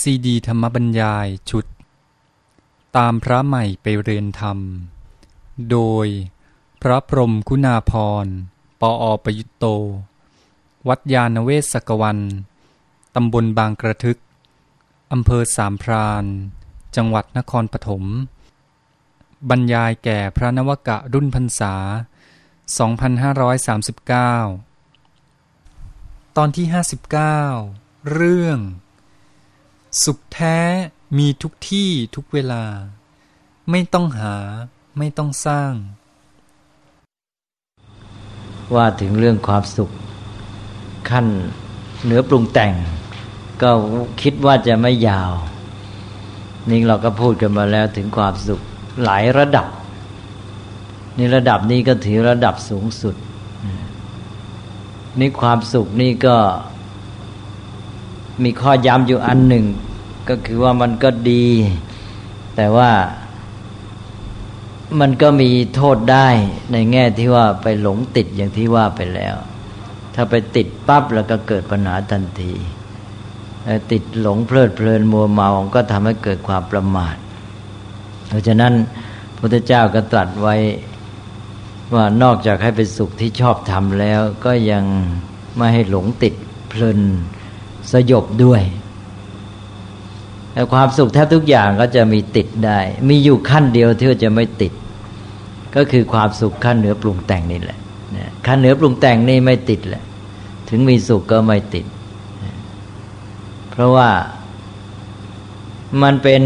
[0.00, 1.66] ซีดีธรรมบรรยายชุด
[2.96, 4.58] ตามพระใหม่ไปเรียนธรรม
[5.70, 6.06] โดย
[6.82, 7.92] พระพรมคุณาพ
[8.24, 8.26] ร
[8.80, 9.64] ปออประยุตโต
[10.88, 12.18] วัดยาณเวศกวัน
[13.14, 14.18] ตำบลบางกระทึก
[15.12, 16.24] อำเภอสามพราน
[16.96, 18.04] จังหวัดนครปฐม
[19.50, 21.74] บรรยายแก่พระนวกะรุ่นพรรษา
[25.04, 26.66] 2539 ตอนที่
[27.40, 28.58] 59 เรื่อง
[30.02, 30.58] สุขแท้
[31.18, 32.64] มีทุกที่ทุกเวลา
[33.70, 34.36] ไม่ต้องหา
[34.98, 35.72] ไม่ต้องสร้าง
[38.74, 39.90] ว่าถึงเรื่องความสุข
[41.10, 41.26] ขั้น
[42.02, 42.72] เหนือปรุงแต่ง
[43.62, 43.70] ก็
[44.22, 45.32] คิดว่าจะไม่ยาว
[46.68, 48.60] นี่เราก็พูดกันมาแล้วถึงความสุข
[49.04, 49.66] หลายระดับ
[51.18, 53.14] นี่ระดับนี้ก็ถือระดับสูงสุด
[55.20, 56.36] นี่ความสุขนี่ก็
[58.42, 59.64] มีข้อย้ำอยู่อันหนึ่ง
[60.28, 61.46] ก็คือว่ามันก็ดี
[62.56, 62.90] แต่ว่า
[65.00, 66.28] มันก็มีโทษได้
[66.72, 69.34] ในแง่ที่ว่าไปหลงติดอย่างที่ว่าไปแล้ว
[70.14, 72.52] ถ้าไปติดปั๊บแล้วก็เกิดปัญหาทันที
[73.92, 77.16] ติดหลงเพลิดเพลินมัวเมาก็ทำให้เกิดความประมาท
[78.28, 78.72] เพราะฉะนั้น
[79.36, 80.56] พระพุทธเจ้าก็ตรัสไว้
[81.94, 84.84] ว่านอกจากให้เป็นสุขที่ชอบทำแล้ว ก็ยัง
[85.56, 86.34] ไม่ให้หลงติด
[86.68, 87.00] เพลิน
[87.92, 88.62] สยบด้วย
[90.52, 94.72] แต่ความสุขแทบทุกอย่างก็จะมีติดได้ มีอยู่ขั้นเดียวที่จะไม่ติด
[95.76, 97.78] ก็คือความสุขขั้นเหนือปรุงแต่งนี่แหละ
[98.46, 100.02] ขั้นเหนือปรุงแต่งนี่ไม่ติดแหละ
[100.68, 101.86] ถึงมีสุขก็ไม่ติด
[103.70, 104.10] เพราะว่า
[106.02, 106.42] มันเป็น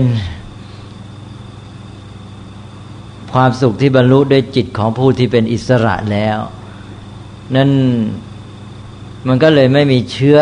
[3.33, 6.39] ความสุขที่บรรลุด้วยจิตของผู้ที่เป็นอิสระแล้ว
[7.55, 7.71] นั่น
[9.27, 10.39] มันก็เลยไม่มีเชื้อ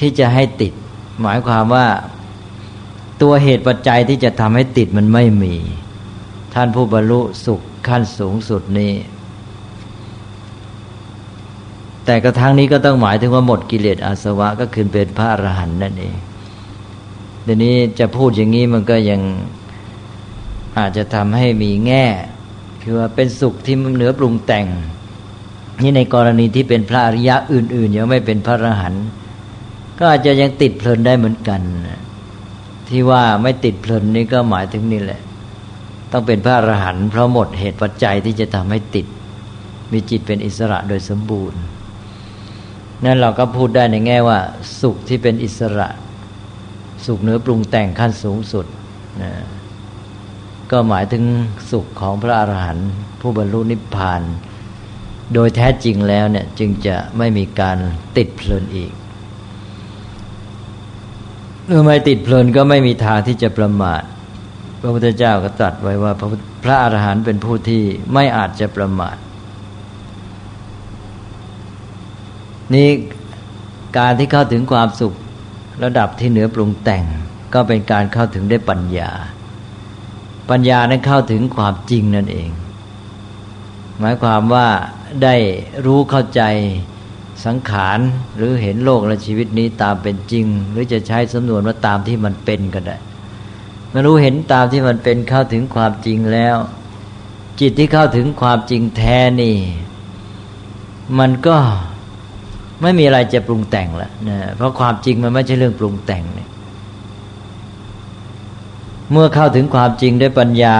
[0.00, 0.72] ที่จะให้ติด
[1.22, 1.86] หมายความว่า
[3.22, 5.54] ตัวเหตุปัจจัยที่จะทำให้ติดมันไม่มี
[6.54, 8.94] ท่านผู้บรรลุสุขขั้นสูงสุดนี้
[12.04, 16.16] แต่กระทั่งนี้ก็ต้องหมายถึงว่าหมดกิเลสอาสวะก็คือเป็นพระอรหันต์นั่นเอง
[17.44, 19.20] เดี๋ยวนี้จะพูดอย่างนี้มันก็ยัง
[20.78, 22.04] อาจจะทำให้มีแง่
[22.82, 24.66] คือว่าเป็นสุขที่เหนือปรุงแต่ง
[25.82, 29.04] นี่ในกรณีที่เป็นพระอริยะอื่น ๆ ยังไม่เป็นพระอรหันต์
[30.02, 31.60] ก็อาจจะยังติดเพลินได้เหมือนกัน
[32.88, 35.20] ที่ว่าไม่ติดเพลินนี่ก็หมายถึงนี่แหละ
[36.12, 39.06] ต้องเป็นพระอรหันต์เพราะหมดเหตุปัจจัยที่จะทำให้ติด
[39.92, 41.60] มีจิตเป็นอิสระโดยสมบูรณ์
[43.04, 44.38] นั่นเราก็พูดได้ในแง่ว่า
[44.80, 45.88] สุขที่เป็นอิสระ
[47.06, 48.66] สุขเหนือปรุงแต่งขั้นสูงสุด
[49.22, 49.32] นะ
[50.70, 51.24] ก็หมายถึง
[51.70, 52.90] สุขของพระอรหันต์
[53.20, 54.22] ผู้บรรลุนิพพาน
[55.34, 57.78] โดยแท้จริงแล้วเนี่ยจึงจะไม่มีการ
[58.16, 58.92] ติดเพลินอีก
[61.70, 64.02] เมื่อไม่ติดเพลินก็ไม่มีทางที่จะประมาท
[64.80, 66.12] พระพุทธเจ้าก็ตรัสไว้ว่า
[66.64, 67.82] พระอรหันต์เป็นผู้ที่
[68.14, 69.16] ไม่อาจจะประมาท
[72.74, 72.88] นี่
[73.98, 75.14] การที่เข้าถึงความสุข
[75.84, 77.04] ระดับที่เหนือปรุงแต่ง
[77.54, 79.10] ก็เป็นการเข้าถึงได้ปัญญา
[80.50, 82.50] ปัญญานั้นเข้าถึงความจริงนั่นเอง
[83.98, 84.68] หมายความว่า
[85.22, 85.34] ได้
[85.86, 86.42] รู้เข้าใจ
[87.46, 87.98] สังขาร
[88.36, 92.96] หรือเห็นโลกและชีวิตนี้ตามเป็นจริง หรือจะใช้สำนวนว่าตามที่มันเป็นก็ได้
[93.92, 96.56] มารู้เห็นตามที่มันเป็นเข้าถึงความจริงแล้ว
[97.60, 99.56] จิตที่เข้าถึงความจริงแท้นี่
[101.18, 101.56] มันก็
[102.82, 106.48] ไม่มีอะไรจะปรุงแต่งละนะเพราะความจริงมันไม่ใช่เรื่องปรุงแต่งเนี่ย
[109.10, 110.78] เมื่อเข้าถึงความจริงด้วยปัญญา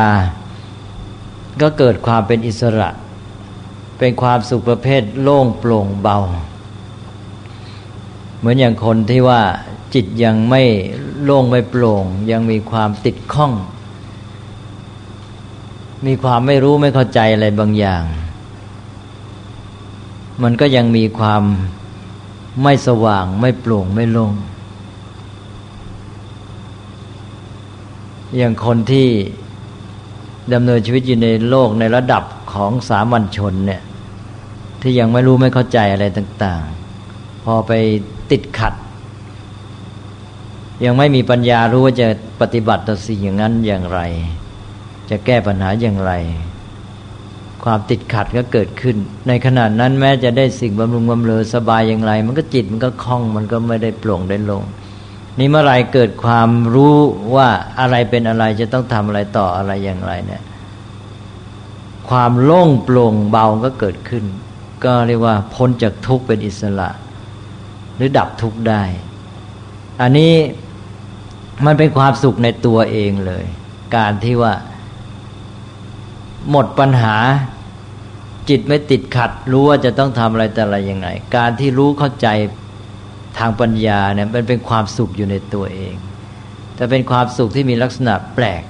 [1.62, 2.91] ก็เกิดความเป็นอิสระ
[3.98, 6.19] เป็นความสุขประเภทโล่งโปร่งเบา
[8.41, 9.43] เหมือนอย่างคนที่ว่า
[9.95, 10.62] จิตยังไม่
[11.23, 13.53] โล่งไม่โปร่ง ยังมีความติดข้อง
[16.06, 18.03] มีความไม่รู้ไม่เข้าใจอะไรบางอย่าง
[20.43, 21.43] มันก็ยังมีความ
[22.62, 24.33] ไม่สว่างไม่โปร่งไม่โล่ง
[28.36, 29.09] อย่างคนที่
[30.53, 33.83] ดำเนินชีวิตอยู่ในโลกในระดับของสามัญชนเนี่ย
[34.83, 36.65] ที่ยังไม่รู้ไม่เข้าใจอะไรต่าง
[37.04, 37.72] ๆ พอไป
[38.32, 38.74] ติดขัด
[40.84, 42.09] ยังไม่มีปัญญารู้ว่าจะ
[42.41, 44.00] ปฏิบัติต่อสิ่งอย่างนั้นอย่างไร
[45.10, 46.12] จะแก้ปัญหาอย่างไร
[47.65, 48.97] ความติดขัดก็เกิดขึ้น
[49.28, 54.62] ในขณะนั้นแม้จะได้สิ่งบำรุงบำเรอสบายอย่างไร มันก็จิตมันก็คล่องมันก็ไม่ได้โปร่งได้ลง
[55.38, 56.97] นี่เมื่อไรเกิดความรู้
[57.34, 57.48] ว่า
[57.80, 60.42] อะไรเป็นอะไรจะต้องทำอะไรต่ออะไรอย่างไรเนี่ย
[62.09, 64.24] ความโล่งโปร่งเบาก็เกิดขึ้น
[64.84, 66.88] ก็เรียกว่าพ้นจากทุกข์เป็นอิสระ
[68.00, 68.82] หรือดับทุกข์ได้
[70.00, 70.34] อันนี้
[71.66, 73.44] มันเป็นความสุขในตัวเองเลย
[73.97, 74.54] การที่ว่า
[76.50, 77.16] หมดปัญหา
[78.48, 82.28] จิตไม่ติดขัด รู้ว่าจะต้องทำอะไรแต่อะไรยังไง การที่รู้เข้าใจ
[83.38, 85.94] ทางปัญญาเนี่ยมันเป็นความสุขอยู่ในตัวเอง
[86.76, 88.62] แต่เป็นความสุขที่มีลักษณะแปลก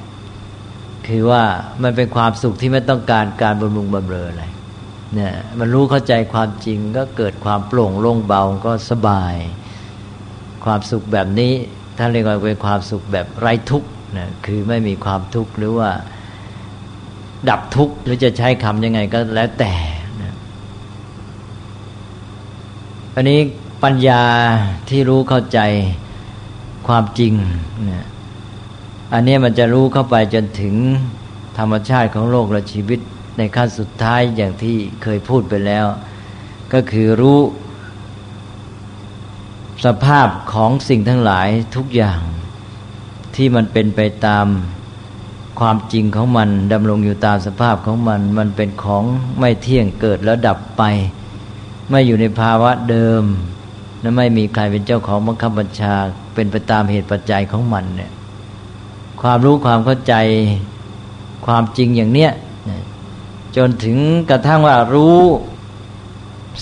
[1.08, 1.42] คือว่า
[1.82, 4.44] มันเป็นความสุขที่ไม่ต้องการการบำรุงบำเรออะไร
[5.14, 9.34] เนี่ยมันรู้เข้าใจความจริงก็เกิดความโปร่งโล่งเบาก็สบาย
[10.64, 11.52] ความสุขแบบนี้
[11.98, 15.90] ท่านเรียกว่าเป็นความสุขแบบไร้ทุกข์นะคือไม่มีความทุกข์หรือว่า
[17.48, 19.72] ดับทุกข์หรือจะใช้คำยังไงก็แล้วแต่
[20.22, 20.34] นะ
[23.14, 23.40] อันนี้
[23.84, 24.22] ปัญญา
[24.88, 25.60] ที่รู้เข้าใจ
[26.88, 27.34] ความจริง
[27.90, 28.06] นะ
[29.14, 30.74] อันนี้มันจะรู้เข้าไปจนถึง
[31.58, 33.00] ธรรมชาติของโลกและชีวิต
[33.40, 35.86] ในขั้นสุดท้ายอย่างที่เคยพูดไปแล้ว
[36.72, 37.40] ก็คือรู้
[39.84, 42.20] สภาพของสิ่งทั้งหลายทุกอย่าง
[43.36, 44.46] ที่มันเป็นไปตาม
[45.60, 49.04] ความจริงของมันดำรงอยู่ตามสภาพของมัน มันเป็นของ
[49.38, 50.82] ไม่เที่ยงเกิดแล้วดับไป
[51.90, 53.22] ไม่อยู่ในภาวะเดิม
[54.00, 55.94] และไม่มีใครเป็นเจ้าของบังคับบัญชา
[56.34, 58.12] เป็นไปตามเหตุปัจจัยของมันเนี่ย
[59.22, 60.14] ความรู้ความเข้าใจ
[61.46, 62.30] ความจริงอย่างเนี้ย
[63.56, 63.98] จนถึง
[64.30, 65.20] กระทั่งว่ารู้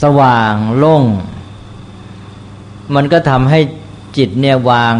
[0.02, 1.05] สว่างโล่ง
[2.94, 3.61] มันก็ทำให้
[4.17, 4.94] จิตเนี่ยวาง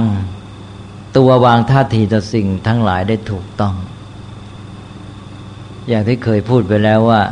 [1.17, 3.75] ตัววางท่าทีต่อสิ่งทั้งหลายได้ถูกต้อง
[5.89, 7.23] อย่างที่เคยพูดไปแล้วว่า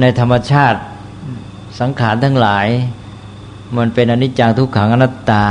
[0.00, 0.80] ในธรรมชาติ
[1.80, 2.66] สังขารทั้งหลาย
[3.76, 5.46] มันเป็นอนิจจังทุกขังอนัตตา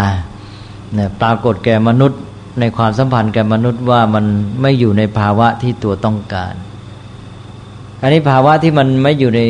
[0.93, 2.19] เนี่ยปรากฏแก่มนุษย์
[2.59, 4.25] ในความสัมพันธ์แก่มนุษย์ว่ามัน
[4.61, 6.53] ไม่อยู่ในภาวะที่ตัวต้องการ
[8.01, 9.41] อันนี้ภาวะที่มันไม่อยู่ใน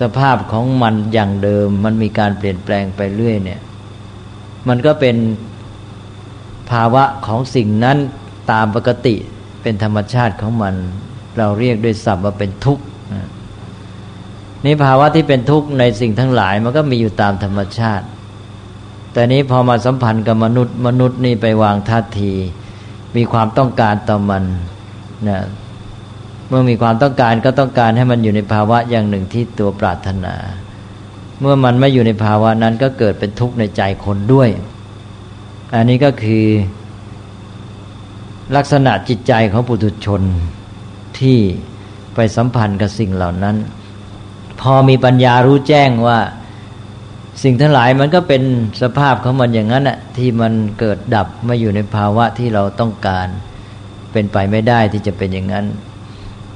[0.00, 3.60] สภาพของมันอย่างเดิม มันมีการเปลี่ยนแปลงไปเรื่อยเนี่ย
[4.68, 5.16] มันก็เป็น
[6.70, 7.98] ภาวะของสิ่งนั้น
[8.52, 9.14] ตามปกติ
[9.62, 10.74] เป็นธรรมชาติของมัน
[11.38, 12.84] เราเรียกด้วยศัพท์ว่าเป็นทุกข์
[14.64, 18.06] นี่ภาวะที่เป็นทุกข์ในสิ่งทั้งหลายมันก็มีอยู่ตามธรรมชาติ
[19.12, 22.32] แต่นี้พอมาสัมพันธ์กับมนุษย์ มนุษย์นี่ไปวางท่าที
[23.16, 24.44] มีความต้องการต่อมัน
[25.28, 25.38] นะ
[26.48, 30.34] เมื่อมีความต้องการก็ต้องการให้มันอยู่ในภาวะอย่างหนึ่งที่ตัวปรารถนา
[31.40, 34.48] เมื่อมันไม่อยู่ในภาวะนั้นก็เกิดเป็นทุกข์ในใจคนด้วย
[35.74, 36.46] อันนี้ก็คือ
[38.56, 40.22] ลักษณะจิตใจของปุถุชน
[41.18, 41.38] ที่
[42.14, 43.56] ไปสัมพันธ์กับสิ่งเหล่านั้น
[44.60, 46.18] พอมีปัญญารู้แจ้งว่า
[47.42, 48.42] สิ่งทั้งหลายมันก็เป็น
[48.82, 53.26] สภาพของมันอย่างนั้นอะที่มันเกิดดับไม่อยู่ในภาวะที่เราต้องการ
[54.12, 55.66] เป็นไปไม่ได้ที่จะเป็นอย่างนั้น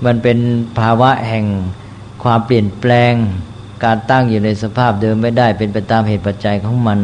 [0.04, 0.38] มันเป็น
[0.78, 1.46] ภาวะแห่ง
[2.22, 3.14] ความเปลี่ยนแปลง
[3.84, 6.98] การตั้งอยู่ในสภาพเดิมไม่ได้ เป็นไปตามเหตุปัจจัยของมัน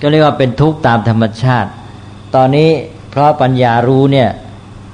[0.00, 1.70] ก็เรียกว่าเป็นทุกข์ตามธรรมชาติ
[2.34, 2.70] ตอนนี้
[3.10, 4.30] เพราะปัญญารู้เนี่ย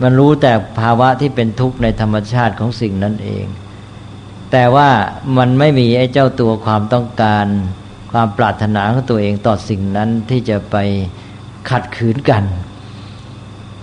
[0.02, 3.44] มันรู้แต่ภาวะที่เป็นทุกข์ในธรรมชาติของสิ่งนั้นเอง
[4.52, 4.88] แต่ว่า
[5.36, 7.46] มันไม่มีไอ้เจ้าตัวความต้องการ
[8.12, 10.76] ความปรารถนาของตัวเองต่อสิ่งนั้นที่จะไป
[11.70, 12.44] ขัดขืนกัน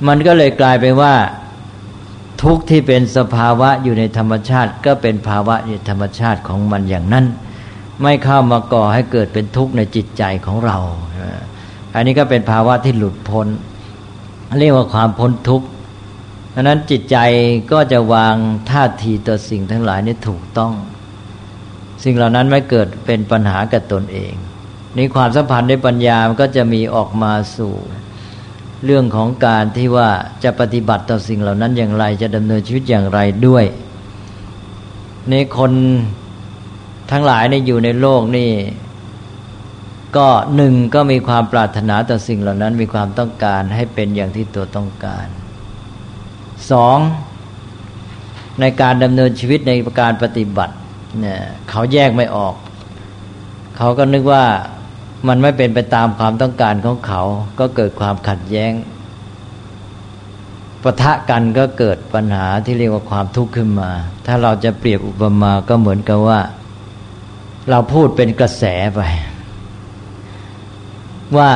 [0.08, 1.14] มันก็เลยกลายเป็นว่า
[2.44, 7.26] ทุกที่เป็นสภาวะอยู่ในธรรมชาติ ก็เป็นภาวะในธรรมชาติของมันอย่างนั้น
[8.02, 10.78] ไม่เข้ามาก่อให้เกิดเป็นทุกข์ในจิตใจของเรา
[11.94, 13.48] อันนี้ก็เป็นภาวะที่หลุดพ้น
[14.60, 15.68] เรียกว่าความพ้นทุกข์
[16.54, 17.18] ดังนั้นจิตใจ
[17.72, 18.36] ก็จะวาง
[18.70, 20.74] ท่าทีต่อสิ่งทั้งหลายนี้ถูกต้อง
[22.04, 24.34] สิ่งเหล่านั้นไม่เกิดเป็นปัญหากับตนเอง
[24.98, 27.74] นี่ความสัมพันธ์ในปัญญามันก็จะมีออกมาสู่
[28.86, 30.10] เรื่องของการที่ว่า
[30.44, 33.66] จะปฏิบัติต่อสิ่งเหล่านั้นอย่างไร จะดำเนินชีวิตอย่างไรด้วย
[35.30, 35.72] ในคน
[37.12, 38.52] ทั้งหลายในอยู่ในโลกนี่
[40.18, 45.28] ก็หนึ่งก็มีความปรารถนาต่อสิ่งเหล่านั้น มีความต้องการให้เป็นอย่างที่ตัวต้องการ
[46.72, 46.98] สอง
[48.62, 50.76] ในการดำเนินชีวิตในการปฏิบัติ
[51.20, 52.56] เนี่ยเขาแยกไม่ออก
[53.78, 54.46] เขาก็นึกว่า
[55.28, 57.22] มันไม่เป็นไปตามความต้องการของเขา
[57.60, 58.74] ก็เกิดความขัดแย้ง
[60.84, 63.90] ปะทะกันก็เกิดปัญหาที่เรียกว่าความทุกข์ขึ้นมา
[64.26, 66.40] ถ้าเราจะเปรียบอุปมาก็เหมือนกับว่า
[67.70, 68.64] เราพูดเป็นกระแส
[68.96, 69.02] ไป
[71.38, 71.52] ว่า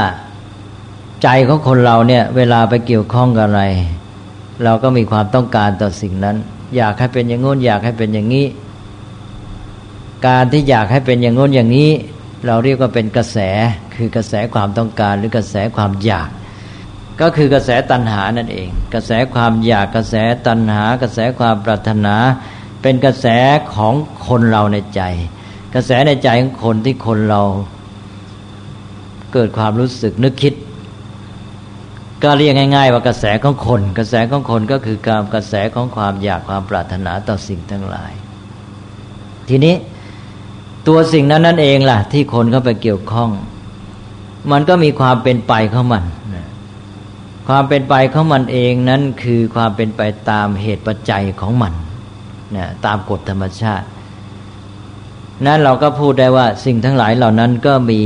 [1.23, 3.63] ใจของคนเราเนี่ยเวลาไปเกี่ยวข้องกับอะไร
[4.63, 6.35] เราก็มีความต้องการต่อสิ่งนั้น
[6.75, 8.45] อยากให้เป็นอย่างงู้นอยากให้เป็นอย่างนี้
[10.27, 11.91] การที่อยากให้เป็นอย่างงู้นอย่างนี้
[12.47, 13.37] เราเรียกว่าเป็นกระแส
[13.95, 16.29] คือกระแสความต้องการหรือกระแสความอยาก
[17.21, 20.15] ก็คือกระแสตัณหานั่นเอง กระแสความอยากกระแส
[20.47, 22.15] ตัณหา กระแสความปรารถนา
[22.81, 23.27] เป็นกระแส
[23.73, 23.93] ของ
[24.27, 25.01] คนเราในใจ
[25.75, 27.43] กระแสในใจของคนที่คนเรา
[29.33, 30.53] เกิดความรู้สึกนึกคิด
[32.23, 38.13] ก็เรียกง่าย ๆ ว่ากระแสของคน กระแสของคนก็คือการกระแสของความอยากความปรารถนาต่อสิ่งทั้งหลาย
[39.49, 39.75] ทีนี้
[40.87, 43.29] ตัวสิ่งนั้นนั่นเองล่ะ ที่คนเข้าไปเกี่ยวข้อง
[44.51, 46.03] มันก็มีความเป็นไปของมัน
[47.47, 51.73] ความเป็นไปของมันเองนั้นคือความเป็นไปตามเหตุปัจจัยของมัน
[52.55, 53.85] นะตามกฎธรรมชาติ
[55.45, 58.01] นั้นเราก็พูดได้ว่าสิ่งทั้งหลายเหล่านั้นก็มี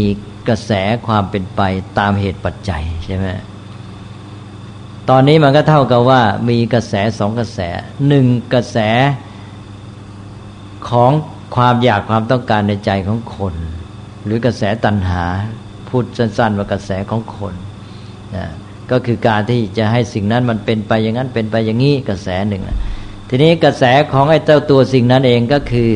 [0.49, 0.71] กระแส
[1.07, 1.61] ความเป็นไป
[1.99, 3.27] ตามเหตุปัจจัยใช่ไหม
[5.09, 7.59] ตอนนี้มันก็เท่ากับว่ามีกระแสสองกระแส
[8.07, 8.77] หนึ่งกระแส
[10.89, 11.11] ของ
[11.55, 13.53] ความอยากความต้องการในใจของคน
[14.25, 15.23] หรือกระแสตัณหา
[15.89, 17.53] พูดสั้นๆว่ากระแสของคน
[18.35, 18.45] นะ
[18.91, 22.63] ก็คือการที่จะให้สิ่งนั้นมันเป็นไปอย่างนั้นเป็นไปอย่างนี้กระแสหนึ่ง
[23.29, 25.89] ทีนี้กระแสของไอ้เจ้าตัวสิ่งนั้นเองก็คือ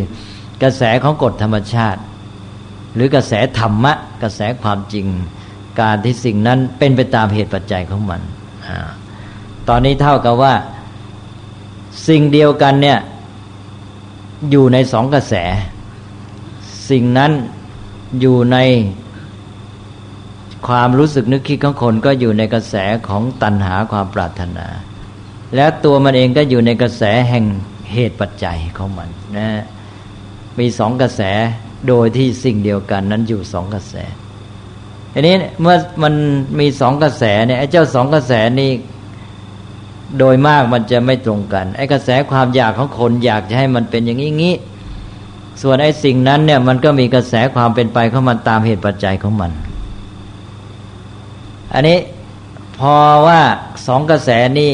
[0.64, 2.02] กระแสของกฎธรรมชาติ
[2.96, 5.08] หรือกระแสธรรมะ กระแสความจริง
[5.82, 8.22] การที่สิ่งนั้นเป็นไปตามเหตุปัจจัยของมัน
[8.68, 8.70] อ
[9.70, 10.54] ตอนนี้เท่ากับว่า
[12.08, 13.00] สิ่งเดียวกันเนี่ย
[14.52, 15.34] อยู่ในสองกระแส
[16.90, 17.32] สิ่งนั้น
[18.22, 18.58] อยู่ใน
[20.68, 22.76] ความรู้สึกนึกคิดของคนก็อยู่ในกระแส
[23.08, 24.68] ของตัณหาความปรารถนา
[25.56, 27.46] และตัวมันเองก็อยู่ในกระแสแห่ง
[27.94, 29.50] เหตุปัจจัยของมันนะ
[30.60, 31.22] มีสองกระแส
[31.88, 33.96] โดยที่สิ่งเดียวกันนั้นอยู่สองกระแส
[35.14, 36.14] อันนี้เมื่อมัน
[36.60, 38.72] มีสองกระแสเนี่ยเจ้าสองกระแสนี้
[40.18, 44.56] โดยมากมันจะไม่ตรงกัน ไอ้กระแสความอยากของคนอยากจะให้มันเป็นอย่างนี้งี้
[45.62, 49.52] ส่วนไอ้สิ่งนั้นเนี่ยมันก็มีกระแสความเป็นไปของมันตามเหตุปัจจัยของมัน
[51.74, 51.98] อันนี้
[52.78, 52.96] พอ
[53.28, 53.42] ว่า
[53.88, 54.74] สองกระแสนี่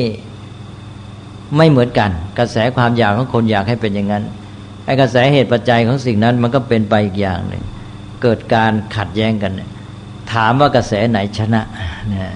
[1.58, 4.24] ไม่เหมือนกัน กระแสความอยากของคนอยากให้เป็นอย่างนั้น
[4.86, 7.64] ไอ้กระแสเหตุปัจจัยของสิ่งนั้นมันก็เป็นไปอีกอย่างหนึ่ง
[8.22, 9.52] เกิดการขัดแย้งกัน
[10.34, 11.62] ถามว่ากระแสไหนชนะ
[12.14, 12.34] นะ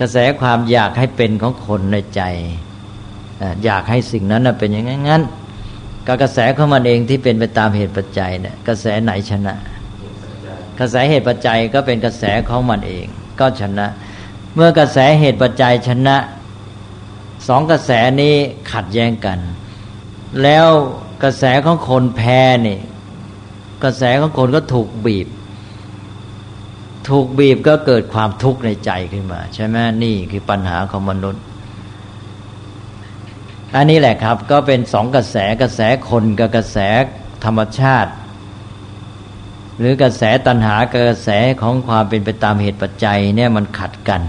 [0.00, 2.22] กระแสความอยากให้เป็นของคนในใจ
[3.64, 5.22] อยากให้สิ่งนั้นเป็นอย่างนั้น
[6.06, 9.54] กกระแสของมันเองที่เป็นไปตามเหตุปัจจัยเนี่ยกระแสไหนชนะ
[10.80, 13.06] กระแสเหตุปัจจัยก็เป็นกระแสของมันเอง
[13.40, 13.86] ก็ชนะ
[14.54, 16.16] เมื่อกระแสเหตุปัจจัยชนะ
[17.48, 17.90] สองกระแส
[18.20, 18.34] นี้
[18.72, 19.38] ขัดแย้งกัน
[20.42, 20.66] แล้ว
[21.22, 22.78] กระแสของคนแพ้นี่
[23.84, 25.28] กระแสของคนก็ถูกบีบ
[27.08, 31.42] ถูกบีบก็เกิดความทุกข์ในใจขึ้นมา ใช่ไหมนี่คือปัญหาของมนุษย์
[33.74, 36.78] อันนี้แหละครับ ก็เป็นสองกระแสกระแสคนกับกระแส
[37.44, 38.12] ธรรมชาติ
[39.78, 41.30] หรือกระแสตัณหากระแส
[41.62, 44.22] ของความเป็นไปตามเหตุปัจจัยเนี่ยมันขัดกัน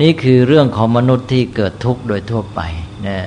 [0.00, 2.60] นี่คือเรื่องของมนุษย์ที่เกิดทุกข์โดยทั่วไป
[3.06, 3.18] นะ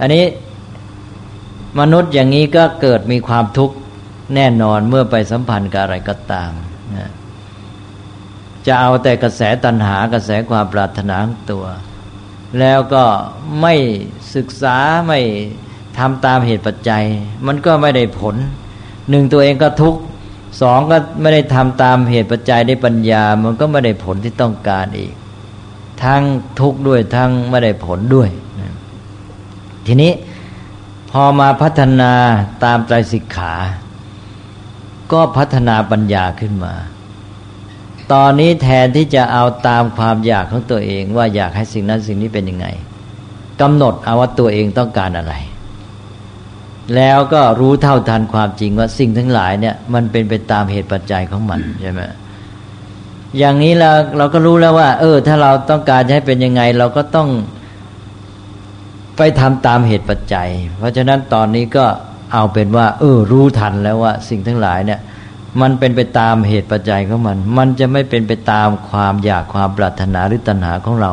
[0.00, 0.24] อันนี้
[1.80, 3.76] มนุษย์อย่างนี้ก็เกิดมีความทุกข์
[4.34, 6.50] แน่นอนเมื่อไปสัมพันธ์กับอะไรก็ตาม
[6.96, 7.10] นะ
[8.66, 11.64] จะเอาแต่กระแสตัณหากระแสความปรารถนาของตัว
[12.58, 13.04] แล้วก็
[13.60, 13.74] ไม่
[14.34, 14.76] ศึกษา
[15.08, 15.20] ไม่
[15.98, 17.04] ทำตามเหตุปัจจัย
[17.46, 18.36] มันก็ไม่ได้ผล
[19.10, 20.00] หนึ่งตัวเองก็ทุกข์
[20.60, 25.12] สองก็ไม่ได้ทำตามเหตุปัจจัยได้ปัญญา มันก็ไม่ได้ผลที่ต้องการอีก
[26.02, 26.22] ทั้ง
[26.60, 28.30] ทุกข์ด้วยทั้งไม่ได้ผลด้วย
[29.86, 30.12] ทีนี้
[31.10, 32.12] พอมาพัฒนา
[32.64, 33.54] ตามใจสิกขา
[35.12, 36.74] ก็พัฒนาปัญญาขึ้นมา
[38.12, 42.66] ตอนนี้แทนที่จะเอาตามความอยากของตัวเองว่าอยากให้สิ่งนั้นสิ่งนี้เป็นยังไง
[43.60, 45.34] กำหนดเอาว่าตัวเองต้องการอะไร
[46.96, 52.00] แล้วก็รู้เท่าทันความจริงว่าสิ่งทั้งหลายเนี่ย มันเป็นไปตามเหตุปัจจัยของมันใช่ไหม
[53.38, 57.28] อย่างนี้เราเราก็รู้แล้วว่า เออ ถ้าเราต้องการให้เป็นยังไง เราก็ต้อง
[59.16, 60.48] ไปทำตามเหตุปัจจัย
[60.78, 61.86] เพราะฉะนั้นตอนนี้ก็
[62.32, 65.00] เอาเป็นว่า เออ รู้ทันแล้วว่า สิ่งทั้งหลายเนี่ย
[65.60, 71.12] มันเป็นไปตามเหตุปัจจัยของมัน มันจะไม่เป็นไปตามความอยากความปรารถนาหรือตัณหาของเรา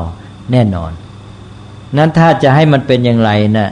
[0.52, 0.92] แน่นอน
[1.98, 3.72] นั้นถ้าจะให้มันเป็นอย่างไรนะ่ะ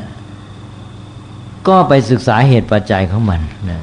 [1.67, 3.81] ก็ไปศึกษาเหตุปัจจัยของมันนะ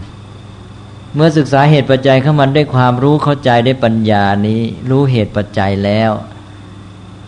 [1.14, 6.10] เมื่อศึกษาเหตุปัจจัยของมันได้ความรู้เข้าใจได้ปัญญานี้ รู้เหตุปัจจัยแล้ว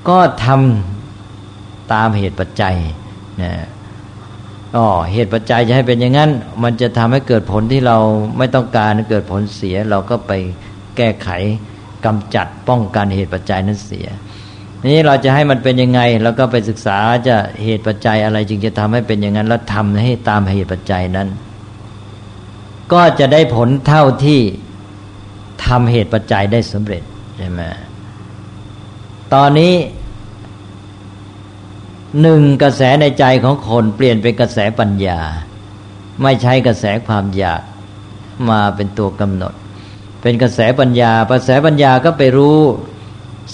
[0.08, 2.76] ก็ทำตามเหตุปัจจัย
[3.42, 3.52] นะ
[4.76, 6.30] อ๋อเหตุปัจจัยจะให้เป็นอย่างนั้น
[6.62, 7.96] มันจะทำให้เกิดผลที่เรา
[8.38, 10.32] ไม่ต้องการเกิดผลเสีย เราก็ไป
[10.96, 11.28] แก้ไข
[12.04, 14.06] กำจัดป้องกันเหตุปัจจัยนั้นเสีย
[14.92, 16.98] นี้เราจะให้มันเป็นยังไงเราก็ไปศึกษา
[17.28, 21.28] จะเหตุปัจจัยอะไรจึงจะทำให้เป็นอย่างนั้นแล้วทำให้ตามเหตุปัจจัยนั้น
[22.92, 24.40] ก็จะได้ผลเท่าที่
[25.66, 27.02] ทำเหตุปัจจัยได้สำเร็จ
[27.36, 27.62] ใช่ไหม
[29.34, 29.74] ตอนนี้
[32.20, 35.20] หนึ่งกระแสในใจของคนเปลี่ยนเป็นกระแสปัญญา
[36.22, 37.62] ไม่ใช้กระแสความอยาก
[38.50, 39.54] มาเป็นตัวกำหนด
[40.22, 42.58] เป็นกระแสปัญญา กระแสปัญญาก็ไปรู้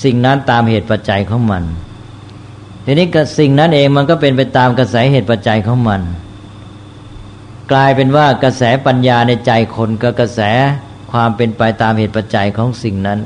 [0.04, 1.64] สิ่งนั้นตามเหตุปัจจัยของมัน
[2.84, 3.06] ทีนี้
[3.38, 6.02] สิ่งนั้นเองมันก็เป็นไปตามกระแสเหตุปัจจัยของมัน
[7.72, 10.40] กลายเป็นว่ากระแสปัญญาในใจคนกับกระแส
[11.12, 13.18] ความเป็นไปตามเหตุปัจจัยของสิ่งนั้น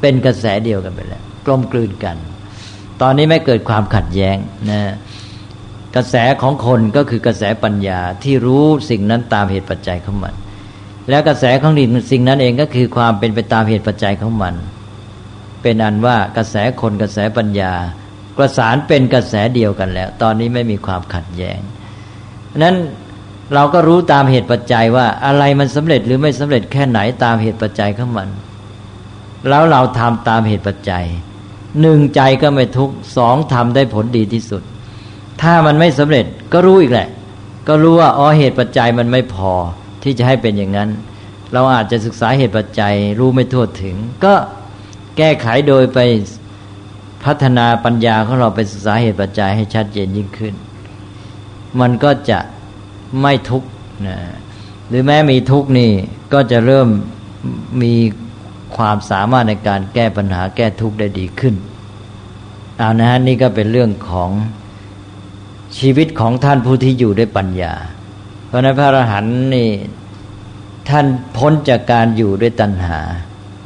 [0.00, 2.16] เป็นกระแสเดียวกันไปแล้วกลมกลืนกัน
[3.06, 4.36] ตอนนี้ไม่เกิดความขัดแย้ง
[4.70, 4.80] นะ
[5.96, 10.34] กระแสของคนก็คือกระแสปัญญาที่รู้สิ่งนั้นตามเหตุปัจจัยของมัน
[11.10, 11.72] แล้วกระแสของ
[12.10, 14.54] สิ่งนั้นเองก็คือความเป็นไปตามเหตุปัจจัยของมัน
[15.62, 17.72] เป็นอันว่ากระแสคนกระแสปัญญา
[18.36, 21.60] ประสานเป็นกระแสเดียวกันแล้ว ตอนนี้ไม่มีความขัดแย้ง
[22.62, 22.76] นั้น
[23.54, 28.28] เราก็รู้ตามเหตุปัจจัยว่าอะไรมันสำเร็จหรือไม่สำเร็จแค่ไหนตามเหตุปัจจัยของมัน
[29.48, 31.06] แล้วเราทำตามเหตุปัจจัย
[31.80, 34.62] หนึ่งใจก็ไม่ทุกสองทำได้ผลดีที่สุด
[35.42, 37.08] ถ้ามันไม่สำเร็จก็รู้อีกแหละ
[37.68, 39.52] ก็รู้ว่าอ๋อเหตุปัจจัยมันไม่พอ
[40.02, 40.88] ที่จะให้เป็นอย่างนั้น
[41.52, 44.34] เราอาจจะศึกษาเหตุปัจจัยรู้ไม่ทั่วถึง ก็
[45.16, 45.98] แก้ไขโดยไป
[47.24, 50.54] พัฒนาปัญญาของเราไปศึกษาเหตุปัจจัยให้ชัดเจนยิ่งขึ้น
[51.80, 52.38] มันก็จะ
[53.20, 53.68] ไม่ทุกข์
[54.06, 54.18] นะ
[54.88, 55.90] หรือแม้มีทุกข์นี่
[56.32, 56.88] ก็จะเริ่ม
[57.82, 57.94] มี
[58.76, 61.54] ความสามารถในการแก้ปัญหาแก้ทุกข์ได้ดีขึ้น
[62.78, 64.30] เอานะฮะนี่ก็เป็นเรื่องของ
[65.78, 67.74] ชีวิตของท่านผู้ที่อยู่ด้วยปัญญา
[68.46, 69.70] เพราะนั้นพระอรหันต์นี่
[70.88, 73.00] ท่านพ้นจากการอยู่ด้วยตัณหา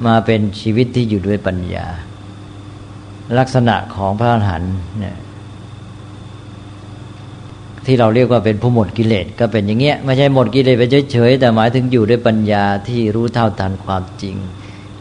[0.06, 1.86] มาเป็นชีวิตที่อยู่ด้วยปัญญา
[3.38, 5.16] ลักษณะของพระอรหันต์เนี่ย
[7.86, 14.36] ที่เราเรียกว่าเป็นผู้หมดกิเลสก็เป็นอย่างเงี้ยไม่ใช่หมดกิเลสไปเฉยๆแต่หมายถึงอยู่ด้วยปัญญาที่รู้เท่าทันความจริง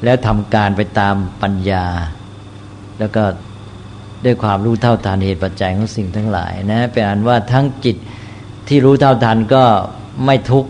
[0.03, 1.85] แล้วทำการไปตามปัญญา
[2.99, 3.23] แล้วก็
[4.25, 7.97] ด้วยความรู้เท่าทันเหตุปัจจัยของสิ่งทั้งหลายนะเป็นอันว่าทั้งจิต
[8.67, 9.63] ที่รู้เท่าทันก็
[10.25, 10.69] ไม่ทุกข์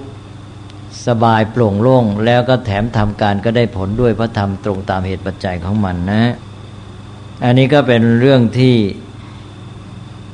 [1.07, 6.23] สบายโปร่งโล่งแล้วก็แถมทำการก็ได้ผลด้วยพระธรรมตรงตามเหตุปัจจัยของมันนะ
[7.43, 8.75] อันนี้ก็เป็นเรื่องที่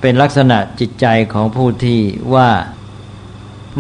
[0.02, 2.00] เป็นลักษณะจิตใจของผู้ที่
[2.36, 2.50] ว่า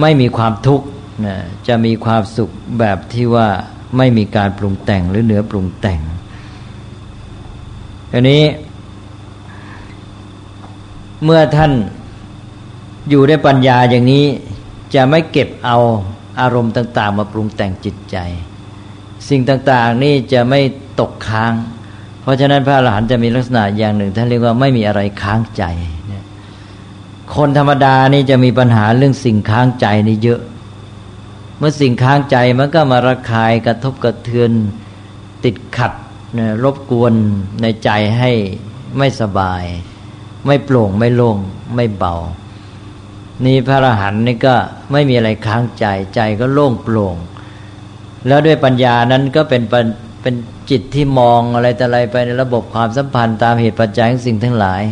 [0.01, 0.85] ไม่มีความทุกข์
[1.25, 2.49] นะจะมีความสุข
[2.79, 3.49] แบบที่ว่า
[3.97, 5.99] ไม่มีการปรุงแต่งหรือเหนือปรุงแต่ง
[8.13, 8.43] อันนี้
[11.23, 11.71] เมื่อท่าน
[13.09, 14.25] อยู่ในปัญญาอย่างนี้
[14.95, 15.77] จะไม่เก็บเอา
[16.39, 18.17] อารมณ์ต่าง ๆ มาปรุงแต่งจิตใจ
[19.29, 20.61] สิ่งต่างๆนี่จะไม่
[20.99, 21.53] ตกค้าง
[22.21, 25.63] เพราะฉะนั้นพระอรหันต์จะมีลักษณะอย่างหนึ่งท่านเรียกว่าไม่มีอะไรค้างใจ
[27.35, 30.41] คนธรรมดานี่จะมีปัญหาเรื่องสิ่งค้างใจนี่เยอะ
[31.65, 34.51] มื่อสิ่งค้างใจมันก็มาระคายกระทบกระเทือน
[35.43, 35.93] ติดขัด
[36.63, 37.13] รบกวน
[37.61, 38.31] ในใจให้
[38.97, 39.63] ไม่สบาย
[40.45, 41.37] ไม่โปร่งไม่โล่ง
[41.75, 42.15] ไม่เบา
[43.45, 44.55] นี่พระอรหันต์นี่ก็
[44.91, 47.15] ไม่มีอะไรค้างใจใจก็โล่งโปร่ง
[48.27, 49.61] แล้วด้วยปัญญานั้นก็เป็น
[50.21, 50.35] เป็น
[50.69, 54.83] จิตที่มองอะไรแต่อะไรไปในระบบความสัมพันธ์ตามเหตุปัจจัยของสิ่งทั้งหลาย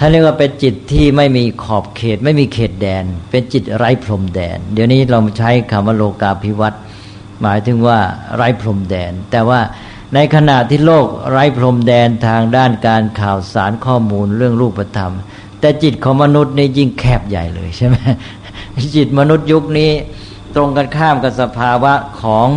[0.00, 6.80] ท่านเรียกว่าเป็นจิตที่ไม่มีขอบเขต ไม่มีเขตแดน เป็นจิตไร้พรมแดน เดี๋ยวนี้เราใช้คำว่าโลกาภิวัตน์
[7.42, 7.98] หมายถึงว่า
[8.36, 9.60] ไร้พรมแดน แต่ว่า
[10.14, 15.14] ในขณะที่โลกไร้พรมแดนทางด้านการข่าวสารข้อมูลเรื่องรูปธรรม
[15.60, 17.96] แต่จิตของมนุษย์นี่ยิ่งแคบใหญ่เลยใช่ไหม
[18.96, 19.90] จิตมนุษย์ยุคนี้
[20.54, 22.48] ตรงกันข้ามกับสภาวะของ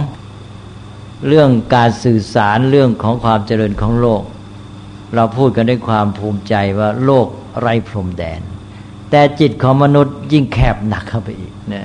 [1.28, 4.24] เรื่องการสื่อสารเรื่องของความเจริญของโลก
[5.16, 7.28] เราพูดกันด้วยความภูมิใจว่าโลก
[7.60, 8.42] ไร้พรมแดน
[9.12, 11.84] แต่จิตของมนุษย์ยิ่งแคบหนักเข้าไปอีกนะ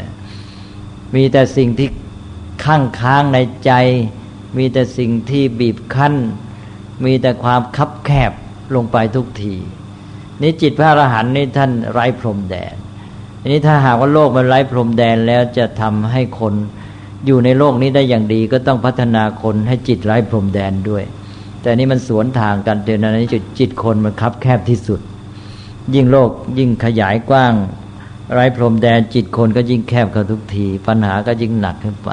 [1.15, 1.89] มีแต่สิ่งที่
[2.65, 3.73] ข้างค้างในใจ
[4.57, 6.15] มีแต่สิ่งที่บีบคั้น
[7.05, 8.33] มีแต่ความคับแคบ
[8.75, 9.55] ลงไปทุกที
[10.43, 12.77] นี่จิตพระอรหันต์นี่ท่านไร้พรมแดน
[13.41, 16.55] อันนี้ถ้าหากว่าโลกมันไร้พรมแดนแล้วจะทำให้คน
[17.27, 21.05] อยู่ในโลกนี้ได้อย่างดีก็ต้องพัฒนาคนให้จิตไร้พรมแดนด้วย
[21.67, 25.01] แต่นี่มันสวนทางกันเดียวนั้นจุดจิตคนมันคับแคบที่สุด
[25.95, 27.53] ยิ่งโลกยิ่งขยายกว้าง
[28.33, 32.11] ไร้พรมแดนจิตคนก็ยิ่งแคบเข้าทุกที ปัญหาก็ยิ่งหนักขึ้นไป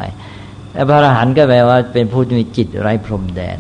[0.90, 3.60] พระอรหันต์ก็แปลว่าเป็นผู้มีจิตไร้พรมแดน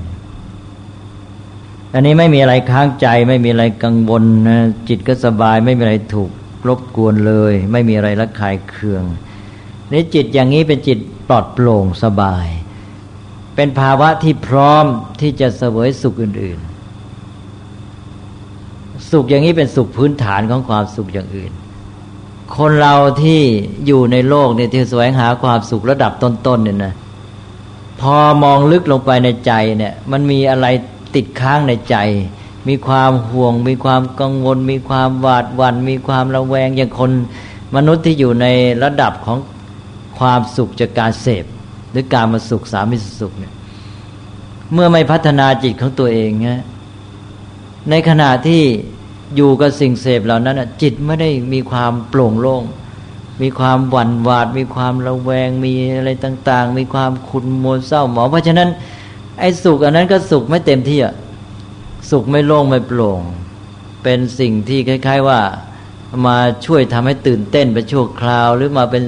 [1.93, 6.32] อันนี้ไม่มีอะไรค้างใจ ไม่มีอะไรกังวลนะจิตก็สบาย ไม่มีอะไรถูก
[6.67, 9.03] รบกวนเลย ไม่มีอะไรระคายเคือง
[9.91, 12.47] นี่จิตอย่างนี้เป็นจิตปลอดโปร่งสบาย
[13.56, 14.86] เป็นภาวะที่พร้อม
[15.22, 16.60] ที่จะเสวยสุขอื่น
[18.24, 21.52] ๆ สุขอย่างนี้เป็นสุขพื้นฐานของความสุขอย่างอื่น
[22.58, 23.42] คนเราที่
[23.86, 26.94] อยู่ในโลกเนี่ยที่แสวงหาความสุขระดับต้นๆเนี่ยนะ
[28.02, 30.68] พอมองลึกลงไปในใจเนี่ยมันมีอะไร
[31.16, 31.96] ติดค้างในใจ
[32.68, 37.12] มีความห่วง มีความกังวล มีความหวาดหวัน่นมีความระแวงอย่างคน
[37.76, 38.48] มนุษย์ที่อยู่ใน
[38.84, 39.38] ระดับของ
[40.20, 41.46] ความสุขจากการเสพ
[41.93, 43.53] หรือการมาสุขสามิสุขเนี่ย
[44.73, 46.63] เมื่อไม่พัฒนาจิตของตัวเองฮะ
[47.89, 48.63] ในขณะที่
[49.36, 52.63] อยู่กับสิ่งเสพเหล่านั้นจิตไม่ได้มีความโปร่งโล่ง
[53.41, 58.69] มีความหวั่นหวาด มีความระแวง มีอะไรต่าง ๆ มีความขุนมัวเศร้าหมองเพราะฉะนั้น
[59.39, 61.13] ไอ้สุขอันนั้นก็สุขไม่เต็มที่อะ
[62.12, 63.21] สุขไม่โล่งไม่โปร่ง
[64.03, 65.39] เป็นสิ่งที่คล้าย ๆ ว่า
[66.26, 69.04] มาช่วยทำให้ตื่นเต้นไปชั่วคราว หรือมาเป็น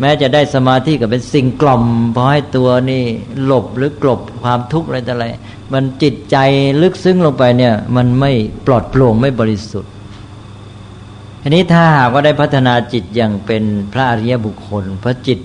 [0.00, 3.02] แม้จะได้สมาธิกับเป็นสิ่งกล่อมพอให้ตัวนี่
[3.44, 5.26] หลบหรือกลบความทุกข์อะไรต่ออะไร
[5.72, 6.36] มันจิตใจ
[6.82, 8.32] ลึกซึ้งลงไปเนี่ย มันไม่
[8.66, 9.92] ปลอดโปร่งไม่บริสุทธิ์
[11.42, 15.38] อันนี้ถ้าหากว่าได้พัฒนาจิตอย่างเป็นพระอริยบุคคลพระจิต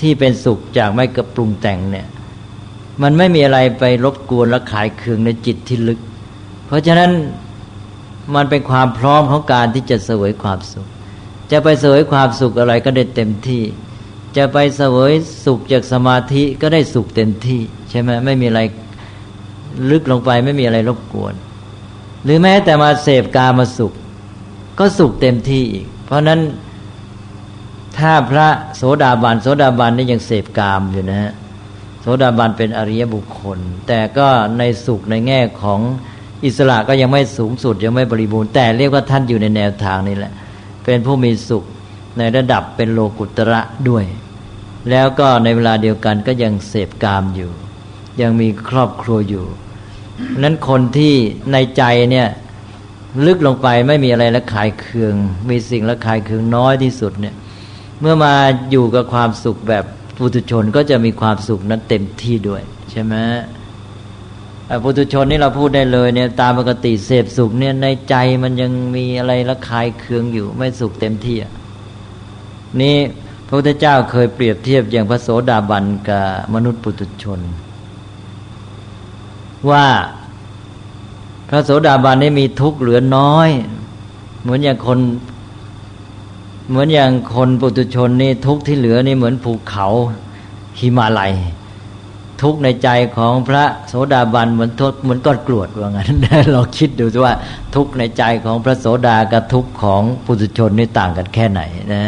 [0.00, 2.06] ที่เป็นสุขจากไม่กระปรุงแต่งเนี่ย
[3.02, 6.00] มันไม่มีอะไรไปรบกวนและขายเคืองในจิตที่ลึก
[6.66, 7.10] เพราะฉะนั้น
[8.34, 10.86] มันเป็นความพร้อมของการที่จะเสวยความสุข
[11.52, 13.62] จะไปเสวยความสุขอะไรก็ได้เต็มที่
[14.36, 15.12] จะไปเสวย
[15.44, 17.60] สุขจากสมาธิก็ได้สุขเต็มที่
[17.90, 18.60] ใช่ไหมไม่มีอะไร
[19.90, 21.34] ลึกลงไปไม่มีอะไรรบกวน
[22.24, 23.92] หรือแม้แต่มาเสพกามาสุข
[24.78, 26.40] ก็สุขเต็มที่อีก เพราะนั้น
[27.98, 31.32] ถ้าพระโสดาบันโสดาบันนี่ยังเสพกามอยู่นะฮะ
[32.00, 35.80] โสดาบันเป็นอริยบุคคล แต่ก็ในสุขในแง่ของ
[36.44, 40.32] อิสระก็ยังไม่สูงสุดยังไม่บริบูรณ์แต่เรียกว่าท่านอยู่ในแนวทางนี้แหละ
[40.84, 41.64] เป็นผู้มีสุข
[42.18, 44.04] ในระดับเป็นโลกุตระด้วย
[44.90, 47.50] แล้วก็ในเวลาเดียวกันก็ยังเสพกามอยู่
[48.20, 49.46] ยังมีครอบครัวอยู่
[50.38, 51.14] นั้นคนที่
[51.52, 52.28] ในใจเนี่ย
[53.26, 55.14] ลึกลงไปไม่มีอะไรละขายเคือง
[55.50, 57.34] มีสิ่งละขายเคืองน้อยที่สุดเนี่ย
[58.00, 58.34] เมื่อมา
[58.70, 59.84] อยู่กับความสุขแบบ
[60.16, 63.14] ปุถุชนก็จะมีความสุขนั้นเต็มที่ด้วย ใช่ไหม
[64.82, 71.36] ปุถุชนนี่เราพูดได้เลยเนี่ยตามปกติเสพสุขเนี่ยในใจมันยังมีอะไรละคายเคืองอยู่ไม่สุขเต็มที่
[72.80, 72.96] นี่
[73.46, 77.40] พระพุทธเจ้าเคยเปรียบเทียบอย่างพระโสดาบันกับมนุษย์ปุถุชน
[79.70, 79.86] ว่า
[81.48, 83.48] พระโสดาบันนี่มีทุกข์เหลือน้อย
[84.42, 84.98] เหมือนอย่างคน
[86.68, 89.86] เหมือนอย่างคนปุถุชนนี่ทุกข์ที่เหลือนี่เหมือนภูเขา
[90.78, 91.32] หิมาลัย
[92.42, 96.08] ทุกในใจของพระโสดาบันเหมือนทุกเหมือนก้อนกรวดว่างั้น
[96.52, 97.34] เราคิดดูว่า
[97.74, 101.60] ทุกในใจของพระโสดากับทุกของปุถุชนนี่ต่างกันแค่ไหน
[101.92, 102.02] นะ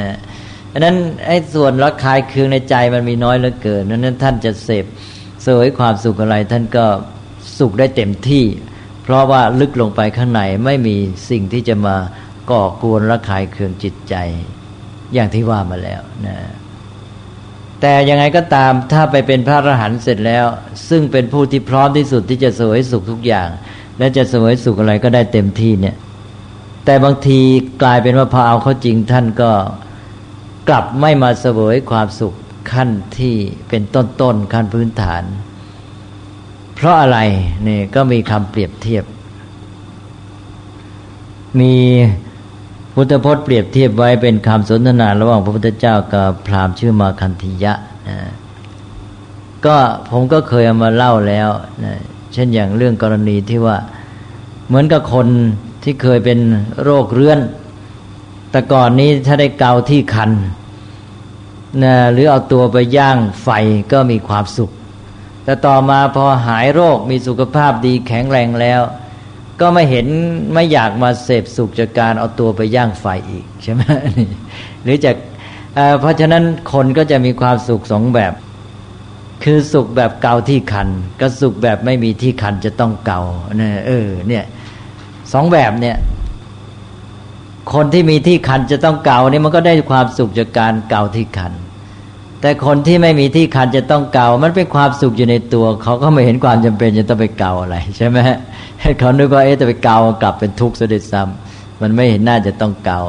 [0.72, 4.84] อันนั้นไอ้ส่วนรักคายเคืองในใจมันมีน้อยเหลือเกินนั้นท่านจะเสพ
[5.42, 6.86] เสวยความสุขอะไรท่านก็
[7.58, 8.44] สุขได้เต็มที่
[9.02, 10.96] เพราะว่าลึกลงไปข้างในไม่มี
[11.30, 11.96] สิ่งที่จะมา
[12.50, 14.14] ก่อกวนรักคายเคืองจิตใจ
[15.14, 16.36] อย่างที่ว่ามาแล้วนะ
[17.80, 20.46] แต่ยังไงก็ตามถ้าไปเป็นพระอรหันต์เสร็จแล้ว
[20.88, 23.48] ซึ่งเป็นผู้ที่พร้อมที่สุดที่จะสวยสุขทุกอย่าง
[23.98, 25.96] และจะสวยสุขอะไรก็ได้เต็มที่เนี่ย
[26.84, 27.40] แต่บางที
[27.82, 29.52] กลายเป็นว่าพอเอาเขาจริงท่านก็
[30.68, 32.34] กลับไม่มาเสวยความสุข
[32.72, 33.34] ขั้นที่
[33.68, 35.22] เป็นต้นๆขั้นพื้นฐาน
[36.74, 37.18] เพราะอะไร
[37.68, 39.04] นี่ก็มีคำเปรียบเทียบ
[41.60, 41.74] มี
[42.94, 47.72] พุทธพจน์เปรียบเทียบไว้เป็นคำสนทนาระหว่างพระพุทธเจ้ากับพราหมณ์ชื่อมาคันธิยะ
[48.08, 48.18] นะ
[49.66, 49.76] ก็
[50.10, 51.48] ผมก็เคยเอามาเล่าแล้ว
[51.84, 51.94] นะ
[52.32, 53.76] เช่นอย่างเรื่องกรณีที่ว่า
[54.66, 55.26] เหมือนกับคน
[55.82, 56.38] ที่เคยเป็น
[56.82, 57.38] โรคเรื้อน
[58.50, 60.30] แต่ก่อนนี้ถ้าได้เกาที่คัน
[61.82, 63.48] นะหรือเอาตัวไปย่างไฟ
[63.92, 64.70] ก็มีความสุข
[65.44, 68.80] แต่ต่อมาพอหายโรคมีสุขภาพดีแข็งแรงแล้ว
[69.60, 70.06] ก็ไม่เห็น
[70.54, 73.82] ไม่อยากมาเสพสุขจากการเอาตัวไปย่างไฟอีกใช่ไหม
[74.82, 75.16] หรือจาก
[76.00, 78.32] เพราะฉะนั้นคนก็จะมีความสุขสองแบบ
[79.44, 80.88] คือสุขแบบเกาที่คัน
[81.20, 83.20] ก็สุขแบบไม่มีที่คันจะต้องเกา
[83.58, 84.44] เนี่ยเออ เนี่ย
[85.32, 85.96] สองแบบเนี่ย
[87.74, 91.52] คนที่มีที่คันจะต้องเกาเนี่ยมันก็ได้ความสุขจากการเกาที่คัน
[92.40, 98.18] แต่คนที่ไม่มีที่คันจะต้องเกา มันเป็นความสุขอยู่ในตัว เขาก็ไม่เห็นความจำเป็นจะต้องไปเกาอะไร ใช่ไหม
[98.98, 103.02] เขานึกว่าเอ๊ะจะไปเกากลับเป็นทุกข์เสด็จซ้ำมันไม่เห็นน่าจะต้องเกา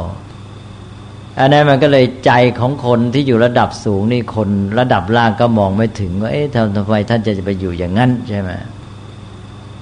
[1.39, 8.51] อันนั้นมันก็เลยใจของคนที่อยู่ระดับสูงนี่คนระดับล่างก็มองไม่ถึงว่าเอ๊ะทำทำไมท่านจะไปอยู่อย่างนั้นใช่ไหม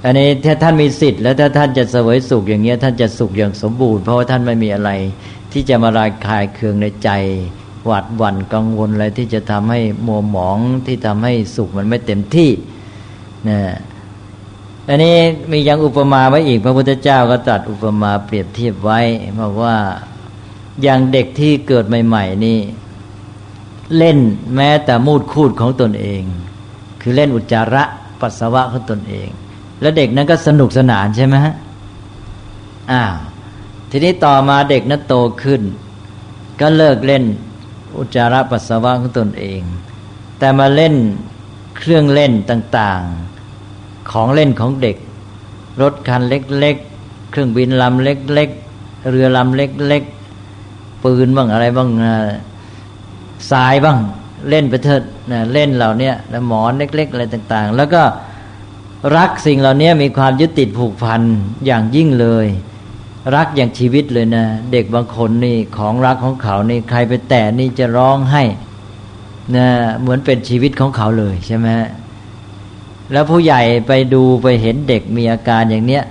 [0.06, 4.92] อันนี้ถ้าท่านมีสิทธิ์แล้วถ้าท่านจะเสวยสุขอย่างเงี้ยท่านจะสุขอย่างสมบูรณ์เพราะว่าท่านไม่มีอะไร
[5.52, 7.10] ที่จะมาลายคลายเคืองในใจ
[7.90, 12.52] วาดหวั่นกังวลอะไรที่จะทำให้มัวหมองที่ทำให้สุขมันไม่เต็มที่
[13.50, 13.60] นะ
[14.88, 15.18] อันนี้
[15.52, 19.00] มียังอุปมาไว้อีก พระพุทธเจ้าก็ตัดอุปมาเปรียบเทียบไว้
[19.40, 19.76] บอกว่า
[20.82, 22.60] อย่างเด็กที่เกิดใหม่ ๆ นี่
[23.98, 24.18] เล่น
[24.56, 26.22] แม้แต่มูดคูดของตนเอง
[27.02, 27.84] คือเล่นอุจจาระ
[28.22, 29.30] ปัสสาวะของตนเอง
[29.82, 31.54] แล้วเด็กนั้นก็สนุกสนานใช่ไหมฮะ
[32.92, 33.16] อ้าว
[33.90, 35.62] ทีนี้ต่อมาเด็กนั้นโตขึ้น
[36.60, 37.24] ก็เลิกเล่น
[37.98, 39.62] อุจจาระปัสสาวะของตนเอง
[40.40, 40.96] แต่มาเล่น
[41.78, 44.98] เครื่องเล่นต่างๆ ของเล่นของเด็ก
[45.82, 51.90] รถคันเล็กๆ เครื่องบินลำเล็กๆ เรือลำเล็กๆ ปืนบ้างอะไรบ้าง
[53.52, 53.98] สายบ้าง
[54.50, 58.04] เล่นไปเถิดนะเล่นเหล่านี้แล้วหมอนเล็ก ๆ อะไรต่างๆ แล้วก็
[59.18, 61.22] รักสิ่งเหล่านี้มีความยึดติดผูกพัน
[61.66, 62.48] อย่างยิ่งเลย
[63.36, 68.44] รักอย่างชีวิตเลยนะ เด็กบางคนนี่ของรักของเขานี่ใครไปแตะนี่จะร้องให้
[69.56, 69.68] นะ
[70.00, 71.68] เหมือนเป็นชีวิตของเขาเลยใช่ไหม
[73.12, 76.04] แล้วผู้ใหญ่ไปดูไปเห็นเด็กมีอาการอย่างเนี้ย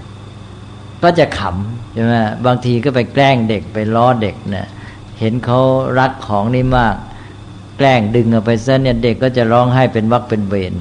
[1.03, 2.15] ก็จะขำใช่ไหม
[2.47, 4.67] บางทีก็ไปแกล้งเด็กไปล้อเด็กนะ
[5.21, 5.61] เห็นเขา
[5.99, 6.95] รักของนี่มาก
[7.77, 10.75] แกล้งดึงเอาไปซะเนี่ยเด็กก็จะร้องไห้เป็นวักเป็นเวร